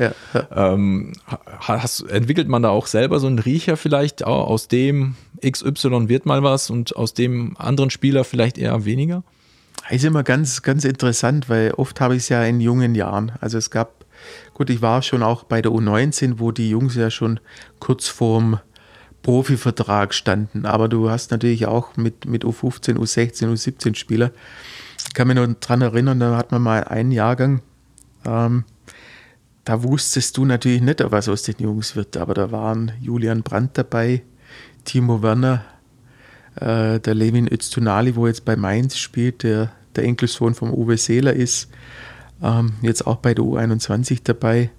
[0.55, 1.13] Ähm,
[1.61, 6.45] hast, entwickelt man da auch selber so einen Riecher vielleicht, aus dem XY wird mal
[6.45, 9.25] was und aus dem anderen Spieler vielleicht eher weniger?
[9.91, 13.33] Ist immer ganz, ganz interessant, weil oft habe ich es ja in jungen Jahren.
[13.41, 14.05] Also es gab,
[14.55, 17.41] gut, ich war schon auch bei der U19, wo die Jungs ja schon
[17.79, 18.61] kurz vorm
[19.23, 20.67] Profivertrag standen.
[20.67, 24.31] Aber du hast natürlich auch mit, mit U15, U16, U17 Spieler.
[25.07, 27.63] Ich kann mich noch daran erinnern, da hat man mal einen Jahrgang,
[28.25, 28.65] ähm,
[29.65, 32.17] da wusstest du natürlich nicht, was aus den Jungs wird.
[32.17, 34.23] Aber da waren Julian Brandt dabei,
[34.85, 35.65] Timo Werner,
[36.57, 41.33] äh, der Levin Öztunali, wo jetzt bei Mainz spielt, der der Enkelsohn vom Uwe Seeler
[41.33, 41.69] ist,
[42.43, 44.71] ähm, jetzt auch bei der U21 dabei.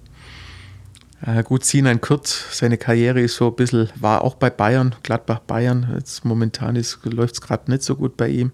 [1.25, 5.39] Äh, gut, Sinan Kurt, seine Karriere ist so ein bisschen, war auch bei Bayern, Gladbach
[5.39, 5.91] Bayern.
[5.95, 8.51] Jetzt momentan läuft es gerade nicht so gut bei ihm.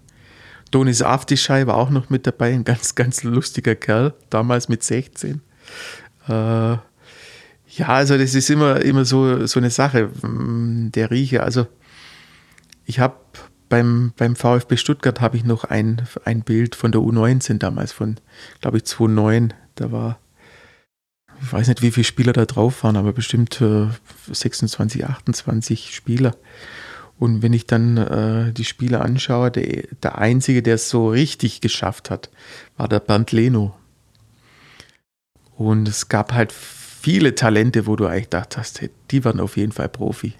[0.72, 5.41] Donis Aftischei war auch noch mit dabei, ein ganz, ganz lustiger Kerl, damals mit 16.
[6.28, 11.43] Äh, ja, also das ist immer, immer so, so eine Sache, mm, der Riecher.
[11.43, 11.68] Also
[12.86, 13.16] ich habe
[13.70, 18.18] beim, beim VfB Stuttgart habe ich noch ein, ein Bild von der U19 damals, von,
[18.61, 19.53] glaube ich, 2009.
[19.76, 20.20] Da war,
[21.41, 23.88] ich weiß nicht, wie viele Spieler da drauf waren, aber bestimmt äh,
[24.32, 26.36] 26, 28 Spieler.
[27.18, 31.61] Und wenn ich dann äh, die Spieler anschaue, der, der Einzige, der es so richtig
[31.61, 32.30] geschafft hat,
[32.78, 33.76] war der Bernd Leno.
[35.55, 38.30] Und es gab halt viele Talente, wo du eigentlich
[38.80, 40.34] hey, die waren auf jeden Fall Profi.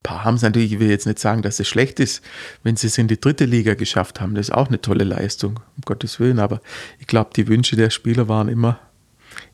[0.00, 2.24] Ein paar haben es natürlich, ich will jetzt nicht sagen, dass es schlecht ist,
[2.62, 4.34] wenn sie es in die dritte Liga geschafft haben.
[4.34, 6.38] Das ist auch eine tolle Leistung, um Gottes Willen.
[6.38, 6.62] Aber
[6.98, 8.80] ich glaube, die Wünsche der Spieler waren immer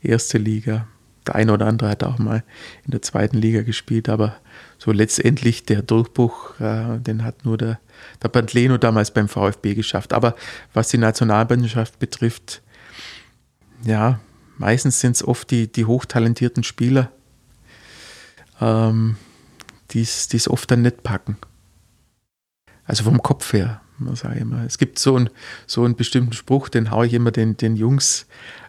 [0.02, 0.86] erste Liga.
[1.26, 2.44] der eine oder andere hat auch mal
[2.84, 4.36] in der zweiten Liga gespielt, aber
[4.78, 7.80] so letztendlich der Durchbruch, äh, den hat nur der,
[8.22, 10.12] der Pantleno damals beim VfB geschafft.
[10.12, 10.36] Aber
[10.72, 12.62] was die Nationalmannschaft betrifft,
[13.82, 14.20] ja,
[14.58, 17.10] meistens sind es oft die, die hochtalentierten Spieler,
[18.60, 19.16] ähm,
[19.92, 21.36] die es oft dann nicht packen.
[22.84, 23.80] Also vom Kopf her,
[24.14, 24.64] sage ich immer.
[24.64, 25.30] Es gibt so, ein,
[25.66, 28.26] so einen bestimmten Spruch, den haue ich immer den, den Jungs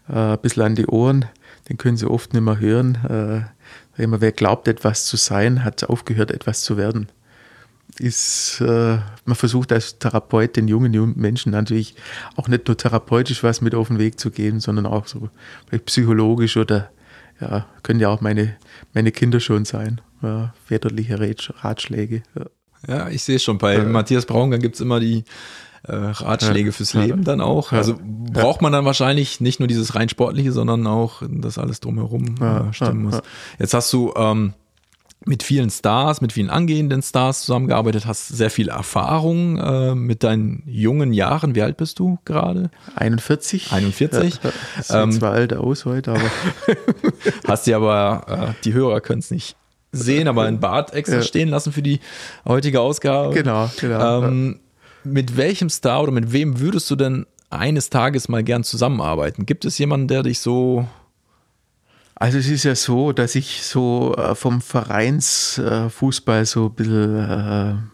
[0.09, 1.25] äh, ein bisschen an die Ohren.
[1.69, 2.95] Den können sie oft nicht mehr hören.
[3.97, 7.07] Äh, immer, wer glaubt, etwas zu sein, hat aufgehört, etwas zu werden.
[7.99, 11.95] Ist, äh, man versucht als Therapeut den jungen, jungen Menschen natürlich
[12.35, 15.29] auch nicht nur therapeutisch was mit auf den Weg zu geben, sondern auch so
[15.85, 16.91] psychologisch oder
[17.39, 18.55] ja, können ja auch meine,
[18.93, 20.01] meine Kinder schon sein.
[20.21, 21.19] Ja, väterliche
[21.63, 22.23] Ratschläge.
[22.35, 22.45] Ja.
[22.87, 25.23] Ja, ich sehe schon, bei äh, Matthias Braungang gibt es immer die
[25.83, 27.71] äh, Ratschläge fürs Leben dann auch.
[27.71, 32.35] Also braucht man dann wahrscheinlich nicht nur dieses rein sportliche, sondern auch das alles drumherum
[32.41, 33.21] äh, stimmen muss.
[33.57, 34.53] Jetzt hast du ähm,
[35.25, 40.63] mit vielen Stars, mit vielen angehenden Stars zusammengearbeitet, hast sehr viel Erfahrung äh, mit deinen
[40.65, 41.55] jungen Jahren.
[41.55, 42.69] Wie alt bist du gerade?
[42.95, 43.71] 41.
[43.71, 44.39] 41.
[44.43, 44.51] Ja,
[44.81, 46.31] sieht ähm, zwar alt aus heute, aber.
[47.47, 49.57] hast dir aber, äh, die Hörer können es nicht
[49.91, 51.21] sehen, aber ein Bart extra ja.
[51.23, 51.99] stehen lassen für die
[52.45, 53.33] heutige Ausgabe.
[53.33, 54.23] Genau, genau.
[54.23, 54.59] Ähm,
[55.03, 59.45] mit welchem Star oder mit wem würdest du denn eines Tages mal gern zusammenarbeiten?
[59.45, 60.87] Gibt es jemanden, der dich so
[62.19, 67.85] also es ist ja so, dass ich so äh, vom Vereinsfußball so ein bisschen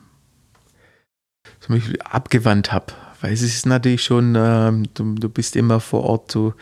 [1.69, 2.93] äh, abgewandt habe.
[3.23, 6.53] Weil es ist natürlich schon, äh, du, du, bist immer vor Ort, du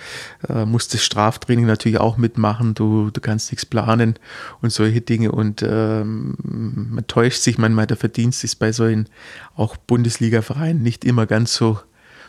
[0.48, 4.20] äh, musst das Straftraining natürlich auch mitmachen, du, du kannst nichts planen
[4.62, 5.32] und solche Dinge.
[5.32, 9.10] Und ähm, man täuscht sich manchmal, der Verdienst ist bei solchen
[9.56, 11.80] auch Bundesliga-Vereinen nicht immer ganz so,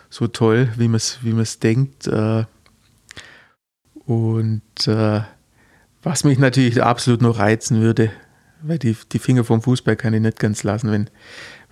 [0.08, 2.06] so toll, wie man es wie denkt.
[2.06, 2.44] Äh,
[4.06, 5.20] und äh,
[6.02, 8.10] was mich natürlich absolut noch reizen würde,
[8.62, 11.10] weil die, die Finger vom Fußball kann ich nicht ganz lassen, wenn,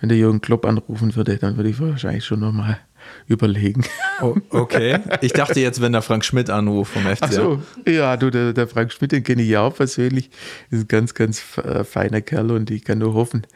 [0.01, 2.79] wenn der Jürgen Klopp anrufen würde, dann würde ich wahrscheinlich schon nochmal
[3.27, 3.83] überlegen.
[4.21, 4.99] Oh, okay.
[5.21, 7.17] Ich dachte jetzt, wenn der Frank Schmidt anruft vom FCA.
[7.21, 10.29] Ach so, ja, du, der, der Frank Schmidt, den kenne ich ja auch persönlich.
[10.69, 13.47] Ist ein ganz, ganz äh, feiner Kerl und ich kann nur hoffen,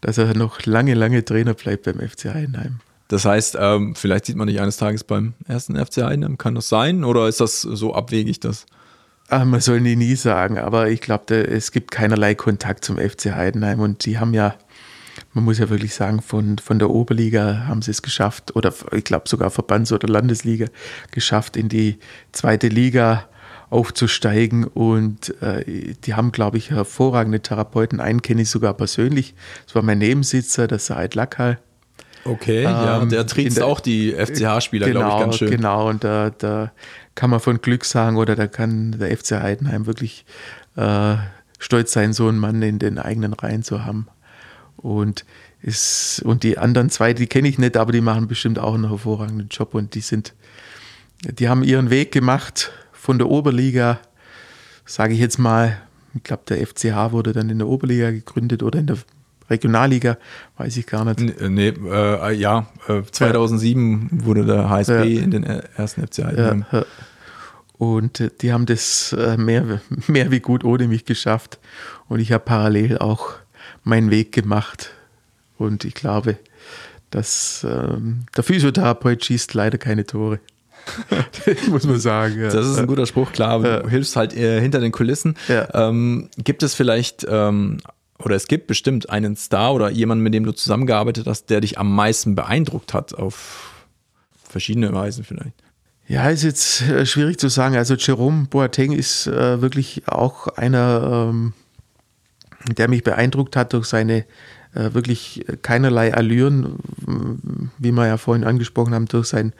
[0.00, 2.80] dass er noch lange, lange Trainer bleibt beim FC Heidenheim.
[3.08, 6.38] Das heißt, ähm, vielleicht sieht man dich eines Tages beim ersten FC Heidenheim.
[6.38, 8.66] Kann das sein oder ist das so abwegig, dass
[9.28, 13.34] Ach, man soll nie, nie sagen, aber ich glaube, es gibt keinerlei Kontakt zum FC
[13.34, 14.54] Heidenheim und die haben ja
[15.34, 19.04] man muss ja wirklich sagen, von, von der Oberliga haben sie es geschafft, oder ich
[19.04, 20.66] glaube sogar Verbands- oder Landesliga
[21.10, 21.98] geschafft, in die
[22.32, 23.28] zweite Liga
[23.68, 24.64] aufzusteigen.
[24.64, 28.00] Und äh, die haben, glaube ich, hervorragende Therapeuten.
[28.00, 29.34] Einen kenne ich sogar persönlich.
[29.66, 31.58] Das war mein Nebensitzer, der Said Lackal.
[32.24, 35.50] Okay, ähm, ja, der triezt auch die FCH-Spieler, genau, glaube ich, ganz schön.
[35.50, 36.72] Genau, und da, da
[37.14, 40.24] kann man von Glück sagen, oder da kann der FC Heidenheim wirklich
[40.76, 41.16] äh,
[41.58, 44.06] stolz sein, so einen Mann in den eigenen Reihen zu haben.
[44.84, 45.24] Und,
[45.62, 48.90] ist, und die anderen zwei, die kenne ich nicht, aber die machen bestimmt auch einen
[48.90, 50.34] hervorragenden Job und die sind,
[51.24, 53.98] die haben ihren Weg gemacht von der Oberliga,
[54.84, 55.80] sage ich jetzt mal,
[56.14, 58.98] ich glaube, der FCH wurde dann in der Oberliga gegründet oder in der
[59.48, 60.18] Regionalliga,
[60.58, 61.40] weiß ich gar nicht.
[61.40, 64.26] Nee, äh, ja, äh, 2007 ja.
[64.26, 65.22] wurde der HSB ja.
[65.22, 66.66] in den ersten FC Heidenheim.
[66.70, 66.84] Ja.
[67.78, 71.58] Und äh, die haben das äh, mehr, mehr wie gut ohne mich geschafft.
[72.06, 73.36] Und ich habe parallel auch
[73.84, 74.90] meinen Weg gemacht.
[75.56, 76.38] Und ich glaube,
[77.10, 80.40] dass ähm, der Physiotherapeut schießt leider keine Tore.
[81.68, 82.40] muss man sagen.
[82.40, 82.50] Ja.
[82.50, 83.60] Das ist ein guter Spruch, klar.
[83.60, 83.88] Du ja.
[83.88, 85.36] hilfst halt äh, hinter den Kulissen.
[85.48, 85.88] Ja.
[85.88, 87.78] Ähm, gibt es vielleicht, ähm,
[88.18, 91.78] oder es gibt bestimmt einen Star oder jemanden, mit dem du zusammengearbeitet hast, der dich
[91.78, 93.84] am meisten beeindruckt hat, auf
[94.48, 95.54] verschiedene Weisen vielleicht?
[96.06, 97.76] Ja, ist jetzt äh, schwierig zu sagen.
[97.76, 101.54] Also Jerome Boateng ist äh, wirklich auch einer, ähm,
[102.66, 104.24] der mich beeindruckt hat durch seine
[104.74, 106.78] äh, wirklich keinerlei Allüren,
[107.78, 109.52] wie wir ja vorhin angesprochen haben, durch sein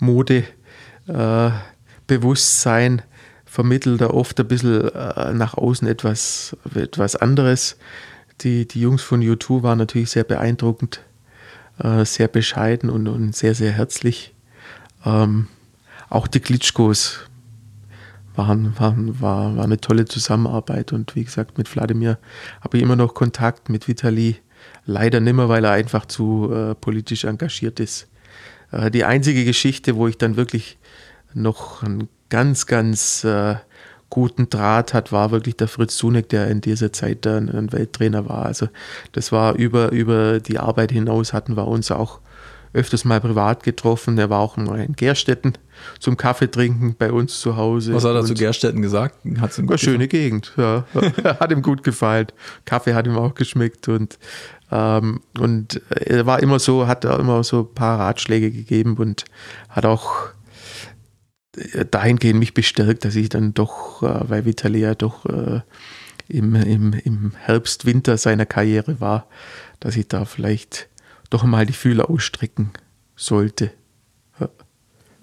[0.00, 3.02] Modebewusstsein äh,
[3.44, 7.76] vermittelt er oft ein bisschen äh, nach außen etwas, etwas anderes.
[8.40, 11.02] Die, die Jungs von U2 waren natürlich sehr beeindruckend,
[11.78, 14.32] äh, sehr bescheiden und, und sehr, sehr herzlich.
[15.04, 15.48] Ähm,
[16.08, 17.20] auch die Klitschkos
[18.34, 22.18] waren, war, war eine tolle Zusammenarbeit und wie gesagt, mit Wladimir
[22.60, 24.36] habe ich immer noch Kontakt, mit Vitali
[24.84, 28.08] leider nimmer, weil er einfach zu äh, politisch engagiert ist.
[28.70, 30.78] Äh, die einzige Geschichte, wo ich dann wirklich
[31.34, 33.56] noch einen ganz, ganz äh,
[34.10, 38.28] guten Draht hat, war wirklich der Fritz Sunek, der in dieser Zeit dann ein Welttrainer
[38.28, 38.44] war.
[38.44, 38.68] Also
[39.12, 42.20] das war über, über die Arbeit hinaus hatten wir uns auch
[42.72, 44.16] öfters mal privat getroffen.
[44.16, 45.54] Der war auch mal in Gerstetten
[45.98, 47.94] zum Kaffee trinken bei uns zu Hause.
[47.94, 49.16] Was hat er zu Gerstetten gesagt?
[49.40, 50.84] Hat's ihm eine schöne Gegend, ja.
[51.24, 52.28] hat ihm gut gefallen.
[52.64, 54.18] Kaffee hat ihm auch geschmeckt und,
[54.70, 59.24] ähm, und er war immer so, hat er immer so ein paar Ratschläge gegeben und
[59.68, 60.30] hat auch
[61.90, 65.60] dahingehend mich bestärkt, dass ich dann doch, äh, weil Vitalia doch äh,
[66.28, 69.26] im, im, im Herbst, Winter seiner Karriere war,
[69.80, 70.88] dass ich da vielleicht
[71.32, 72.70] doch mal die Fühler ausstrecken
[73.16, 73.72] sollte.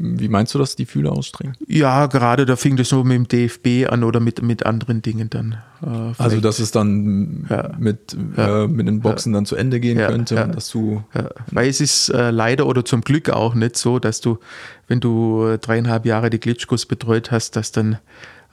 [0.01, 1.57] Wie meinst du das, die Fühler ausstrecken?
[1.67, 5.29] Ja, gerade da fing das so mit dem DFB an oder mit, mit anderen Dingen
[5.29, 5.57] dann.
[5.83, 7.71] Äh, also, dass es dann ja.
[7.77, 8.63] mit, ja.
[8.63, 9.37] Äh, mit den Boxen ja.
[9.37, 11.03] dann zu Ende gehen könnte dass du.
[11.51, 14.39] Weil es ist äh, leider oder zum Glück auch nicht so, dass du,
[14.87, 17.97] wenn du äh, dreieinhalb Jahre die Glitschkos betreut hast, dass dann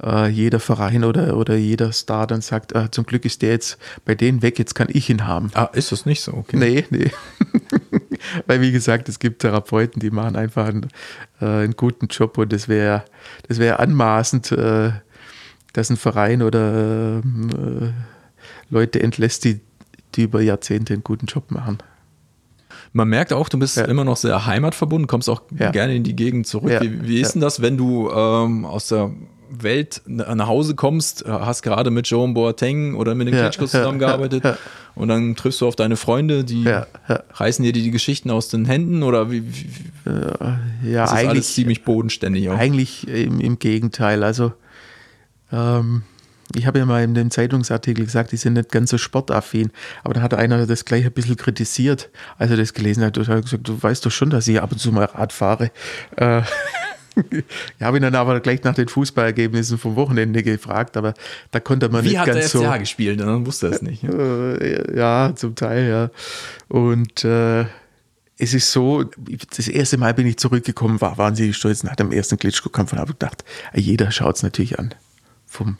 [0.02, 3.78] äh, jeder Verein oder, oder jeder Star dann sagt, äh, zum Glück ist der jetzt
[4.04, 5.50] bei denen weg, jetzt kann ich ihn haben.
[5.54, 6.34] Ah, ist das nicht so?
[6.34, 6.56] Okay.
[6.56, 7.10] Nee, nee.
[8.46, 10.88] Weil wie gesagt, es gibt Therapeuten, die machen einfach einen,
[11.40, 13.04] äh, einen guten Job und das wäre
[13.48, 14.92] das wär anmaßend, äh,
[15.72, 17.92] dass ein Verein oder äh,
[18.70, 19.60] Leute entlässt, die,
[20.14, 21.78] die über Jahrzehnte einen guten Job machen.
[22.92, 23.84] Man merkt auch, du bist ja.
[23.84, 25.70] immer noch sehr heimatverbunden, kommst auch ja.
[25.70, 26.70] gerne in die Gegend zurück.
[26.70, 26.80] Ja.
[26.80, 29.10] Wie, wie, ist denn das, wenn du ähm, aus der
[29.50, 33.70] Welt nach Hause kommst, äh, hast gerade mit Joe Boateng oder mit den ja, Klitschkos
[33.72, 34.58] zusammengearbeitet ja, ja.
[34.94, 36.68] und dann triffst du auf deine Freunde, die
[37.34, 41.84] reißen dir die Geschichten aus den Händen oder wie, wie ja, ist eigentlich alles ziemlich
[41.84, 42.58] bodenständig auch?
[42.58, 44.22] Eigentlich im, im Gegenteil.
[44.22, 44.52] Also
[45.52, 46.02] ähm,
[46.54, 49.72] ich habe ja mal in dem Zeitungsartikel gesagt, die sind nicht ganz so sportaffin,
[50.04, 53.16] aber da hat einer das gleich ein bisschen kritisiert, als er das gelesen hat.
[53.16, 55.70] Er hat gesagt, du weißt doch schon, dass ich ab und zu mal Rad fahre.
[56.16, 56.42] Äh,
[57.30, 61.14] ich habe ihn dann aber gleich nach den Fußballergebnissen vom Wochenende gefragt, aber
[61.50, 62.60] da konnte man Wie nicht ganz so.
[62.60, 63.20] Wie hat der FCH gespielt?
[63.20, 64.04] Dann wusste er es nicht.
[64.04, 66.10] Äh, ja, zum Teil, ja.
[66.68, 67.64] Und äh,
[68.38, 69.04] es ist so,
[69.56, 73.12] das erste Mal bin ich zurückgekommen, war wahnsinnig stolz nach dem ersten Klitschko-Kampf und habe
[73.12, 73.44] gedacht,
[73.74, 74.94] jeder schaut es natürlich an.
[75.46, 75.78] Vom,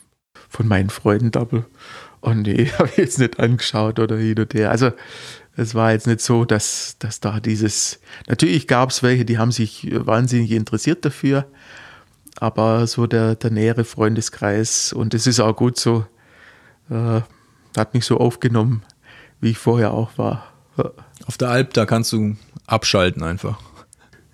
[0.49, 1.66] von meinen Freunden Double.
[2.20, 4.70] Und nee, habe ich jetzt nicht angeschaut oder hin und her.
[4.70, 4.93] Also
[5.57, 7.99] es war jetzt nicht so, dass, dass da dieses,
[8.29, 11.47] natürlich gab es welche, die haben sich wahnsinnig interessiert dafür,
[12.39, 16.05] aber so der, der nähere Freundeskreis und es ist auch gut so,
[16.91, 17.23] äh,
[17.77, 18.83] hat mich so aufgenommen,
[19.41, 20.53] wie ich vorher auch war.
[21.27, 22.37] Auf der Alp, da kannst du
[22.67, 23.59] abschalten einfach.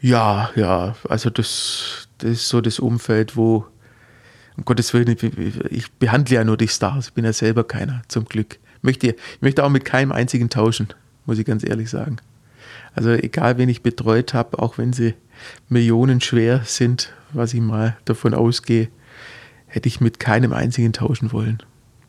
[0.00, 3.64] Ja, ja, also das, das ist so das Umfeld, wo,
[4.56, 5.22] um Gottes Willen, ich,
[5.70, 8.58] ich behandle ja nur die Stars, ich bin ja selber keiner, zum Glück.
[8.84, 10.88] Möchte, ich möchte auch mit keinem einzigen tauschen
[11.26, 12.16] muss ich ganz ehrlich sagen.
[12.94, 15.14] Also egal, wen ich betreut habe, auch wenn sie
[15.68, 18.88] millionenschwer sind, was ich mal davon ausgehe,
[19.66, 21.62] hätte ich mit keinem einzigen tauschen wollen.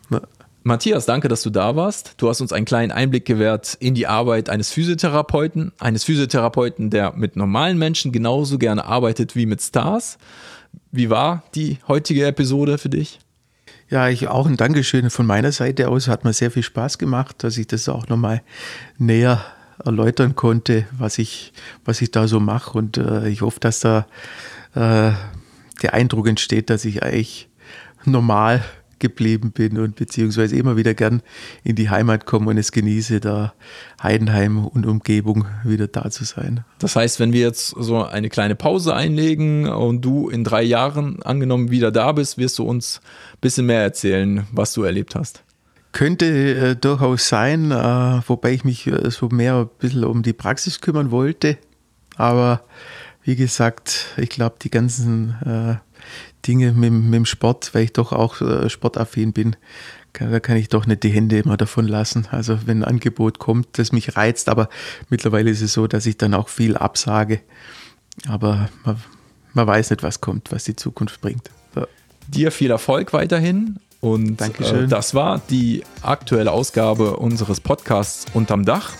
[0.10, 0.22] Na.
[0.66, 2.14] Matthias, danke, dass du da warst.
[2.18, 7.14] Du hast uns einen kleinen Einblick gewährt in die Arbeit eines Physiotherapeuten, eines Physiotherapeuten, der
[7.18, 10.18] mit normalen Menschen genauso gerne arbeitet wie mit Stars.
[10.92, 13.20] Wie war die heutige Episode für dich?
[13.94, 16.08] Ja, ich auch ein Dankeschön von meiner Seite aus.
[16.08, 18.42] Hat mir sehr viel Spaß gemacht, dass ich das auch nochmal
[18.98, 19.46] näher
[19.86, 21.54] erläutern konnte, was ich,
[21.86, 22.76] was ich da so mache.
[22.76, 24.08] Und äh, ich hoffe, dass da
[24.74, 25.12] äh,
[25.84, 27.50] der Eindruck entsteht, dass ich eigentlich
[28.04, 28.66] normal
[29.04, 31.22] geblieben bin und beziehungsweise immer wieder gern
[31.64, 33.54] in die Heimat komme und es genieße, da
[34.02, 36.64] Heidenheim und Umgebung wieder da zu sein.
[36.80, 41.22] Das heißt, wenn wir jetzt so eine kleine Pause einlegen und du in drei Jahren
[41.22, 43.02] angenommen wieder da bist, wirst du uns
[43.34, 45.44] ein bisschen mehr erzählen, was du erlebt hast.
[45.92, 50.34] Könnte äh, durchaus sein, äh, wobei ich mich äh, so mehr ein bisschen um die
[50.34, 51.58] Praxis kümmern wollte.
[52.16, 52.62] Aber
[53.24, 55.76] wie gesagt, ich glaube, die ganzen äh,
[56.48, 59.56] Dinge mit, mit, dem Sport, weil ich doch auch äh, sportaffin bin,
[60.14, 62.28] kann, da kann ich doch nicht die Hände immer davon lassen.
[62.32, 64.70] Also wenn ein Angebot kommt, das mich reizt, aber
[65.10, 67.42] mittlerweile ist es so, dass ich dann auch viel absage.
[68.28, 69.02] Aber man,
[69.54, 71.50] man weiß nicht, was kommt, was die Zukunft bringt.
[71.76, 71.88] Ja.
[72.28, 78.92] Dir viel Erfolg weiterhin und äh, das war die aktuelle Ausgabe unseres Podcasts Unterm Dach.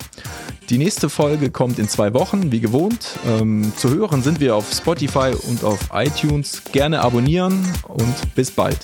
[0.70, 3.18] Die nächste Folge kommt in zwei Wochen, wie gewohnt.
[3.26, 6.62] Ähm, zu hören sind wir auf Spotify und auf iTunes.
[6.72, 8.78] Gerne abonnieren und bis bald.